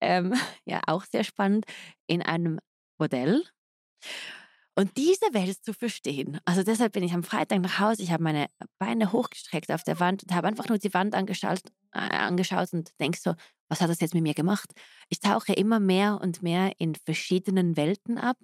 [0.00, 1.64] ähm, ja auch sehr spannend,
[2.06, 2.60] in einem
[2.96, 3.42] Modell.
[4.74, 8.22] Und diese Welt zu verstehen, also deshalb bin ich am Freitag nach Hause, ich habe
[8.22, 8.46] meine
[8.78, 11.60] Beine hochgestreckt auf der Wand und habe einfach nur die Wand angeschaut,
[11.92, 13.34] äh, angeschaut und denke so,
[13.68, 14.72] was hat das jetzt mit mir gemacht?
[15.10, 18.38] Ich tauche immer mehr und mehr in verschiedenen Welten ab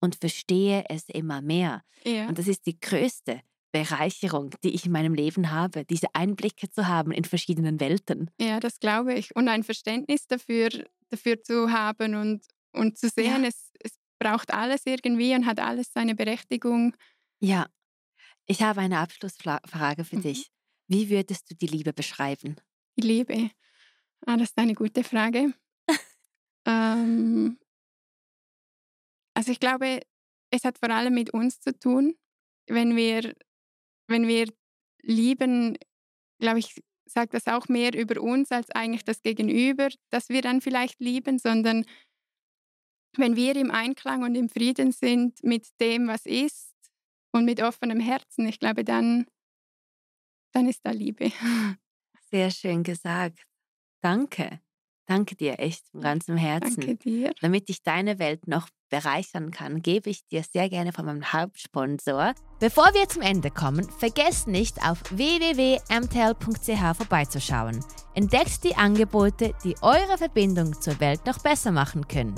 [0.00, 1.82] und verstehe es immer mehr.
[2.04, 2.28] Ja.
[2.28, 3.40] Und das ist die größte
[3.72, 8.30] Bereicherung, die ich in meinem Leben habe, diese Einblicke zu haben in verschiedenen Welten.
[8.40, 9.34] Ja, das glaube ich.
[9.34, 10.68] Und ein Verständnis dafür,
[11.08, 13.48] dafür zu haben und, und zu sehen, Ja.
[13.48, 13.92] es, es
[14.22, 16.94] braucht alles irgendwie und hat alles seine Berechtigung.
[17.40, 17.66] Ja,
[18.46, 20.22] ich habe eine Abschlussfrage für Mhm.
[20.22, 20.50] dich.
[20.88, 22.56] Wie würdest du die Liebe beschreiben?
[22.98, 23.50] Die Liebe.
[24.26, 25.54] Ah, das ist eine gute Frage.
[26.66, 27.58] ähm,
[29.34, 30.00] also ich glaube,
[30.50, 32.14] es hat vor allem mit uns zu tun.
[32.68, 33.34] Wenn wir,
[34.08, 34.52] wenn wir
[35.02, 35.76] lieben,
[36.40, 40.60] glaube ich, sagt das auch mehr über uns als eigentlich das Gegenüber, das wir dann
[40.60, 41.84] vielleicht lieben, sondern
[43.18, 46.72] wenn wir im Einklang und im Frieden sind mit dem, was ist
[47.32, 49.26] und mit offenem Herzen, ich glaube, dann,
[50.52, 51.30] dann ist da Liebe.
[52.30, 53.46] Sehr schön gesagt.
[54.00, 54.60] Danke.
[55.06, 56.80] Danke dir echt von ganzem Herzen.
[56.80, 57.32] Danke dir.
[57.40, 62.34] Damit ich deine Welt noch bereichern kann, gebe ich dir sehr gerne von meinem Hauptsponsor.
[62.60, 67.84] Bevor wir zum Ende kommen, vergesst nicht auf www.mtl.ch vorbeizuschauen.
[68.14, 72.34] Entdeckt die Angebote, die eure Verbindung zur Welt noch besser machen können.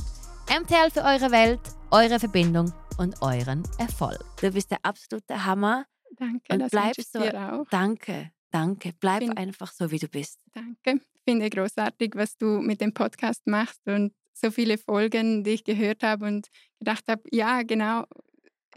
[0.49, 4.19] MTL für eure Welt, eure Verbindung und euren Erfolg.
[4.41, 5.85] Du bist der absolute Hammer.
[6.17, 7.67] Danke, Und das bleib so- dir auch.
[7.71, 8.93] Danke, danke.
[9.01, 10.39] Bleib Bin- einfach so, wie du bist.
[10.53, 11.01] Danke.
[11.15, 15.65] Ich finde großartig, was du mit dem Podcast machst und so viele Folgen, die ich
[15.65, 18.05] gehört habe und gedacht habe, ja, genau,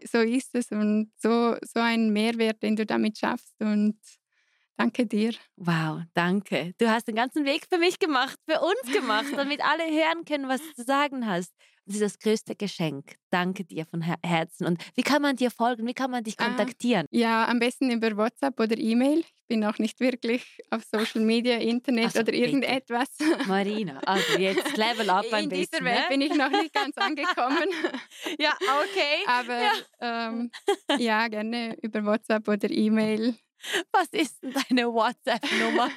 [0.10, 3.98] so ist es und so, so ein Mehrwert, den du damit schaffst und
[4.78, 5.34] danke dir.
[5.56, 6.74] Wow, danke.
[6.78, 10.48] Du hast den ganzen Weg für mich gemacht, für uns gemacht, damit alle hören können,
[10.48, 11.52] was du zu sagen hast.
[11.86, 13.16] Das ist das größte Geschenk.
[13.30, 14.66] Danke dir von Her Herzen.
[14.68, 15.88] Und wie kann man dir folgen?
[15.88, 16.46] Wie kann man dich Ah.
[16.48, 17.06] kontaktieren?
[17.12, 19.20] Ja, am besten über WhatsApp oder E-Mail.
[19.20, 22.44] Ich bin auch nicht wirklich auf Social Media, Internet Also oder bitte.
[22.44, 23.08] irgendetwas.
[23.48, 25.68] Marina, also jetzt Level up ein In bisschen.
[25.72, 26.06] dieser Welt ne?
[26.10, 27.70] bin ich noch nicht ganz angekommen.
[28.38, 28.54] Ja,
[28.84, 29.24] okay.
[29.26, 29.72] Aber
[30.02, 30.52] ähm,
[31.00, 33.36] ja, gerne über WhatsApp oder E-Mail.
[33.92, 35.90] Was ist denn deine WhatsApp-Nummer?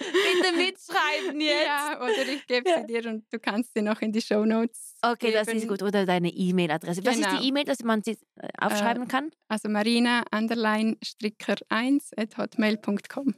[0.00, 1.64] Bitte mitschreiben jetzt.
[1.66, 2.80] Ja, oder ich gebe Ja.
[2.80, 4.96] sie dir und du kannst sie noch in die Show Notes.
[5.02, 5.68] Okay, das ist geben.
[5.68, 5.82] gut.
[5.82, 7.04] Oder deine E-Mail-Adresse.
[7.04, 7.40] Was ist Genau.
[7.40, 9.30] die E-Mail, dass man sie äh, aufschreiben kann?
[9.48, 13.34] Also marina underline stricker 1 at hotmail.com.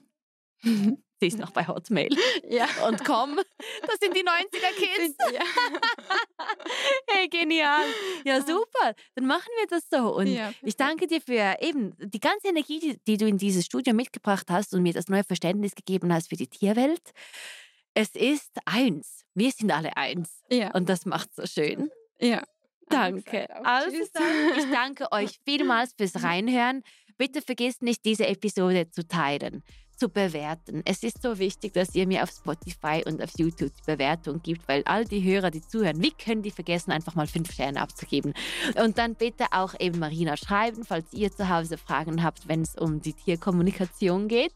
[1.20, 2.10] Sie ist noch bei Hotmail.
[2.48, 2.66] ja.
[2.86, 5.16] Und komm, das sind die 90er-Kids.
[5.32, 5.40] ja.
[7.08, 7.84] Hey, genial.
[8.24, 8.94] Ja, super.
[9.14, 10.14] Dann machen wir das so.
[10.14, 13.64] Und ja, ich danke dir für eben die ganze Energie, die, die du in dieses
[13.66, 17.10] Studio mitgebracht hast und mir das neue Verständnis gegeben hast für die Tierwelt.
[17.94, 19.24] Es ist eins.
[19.34, 20.42] Wir sind alle eins.
[20.50, 21.90] Ja, Und das macht so schön.
[22.20, 22.42] ja.
[22.90, 23.46] Danke.
[23.66, 26.82] Also ich danke euch vielmals fürs Reinhören.
[27.18, 29.62] Bitte vergesst nicht, diese Episode zu teilen,
[29.98, 30.82] zu bewerten.
[30.84, 34.68] Es ist so wichtig, dass ihr mir auf Spotify und auf YouTube die Bewertung gibt,
[34.68, 38.32] weil all die Hörer, die zuhören, wie können die vergessen, einfach mal fünf Sterne abzugeben?
[38.82, 42.76] Und dann bitte auch eben Marina schreiben, falls ihr zu Hause Fragen habt, wenn es
[42.76, 44.52] um die Tierkommunikation geht.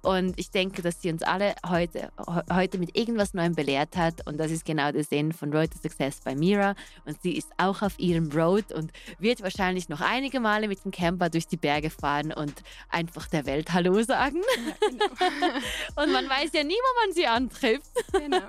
[0.00, 4.26] Und ich denke, dass sie uns alle heute, he- heute mit irgendwas Neuem belehrt hat.
[4.26, 6.74] Und das ist genau der Sinn von Road to Success bei Mira.
[7.04, 10.90] Und sie ist auch auf ihrem Road und wird wahrscheinlich noch einige Male mit dem
[10.90, 12.54] Camper durch die Berge fahren und
[12.88, 14.40] einfach der Welt Hallo sagen.
[14.88, 15.54] Genau.
[16.02, 17.90] Und man weiß ja nie, wo man sie antrifft.
[18.12, 18.40] genau.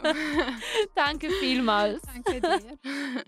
[0.95, 2.01] Danke vielmals.
[2.01, 3.23] Danke dir.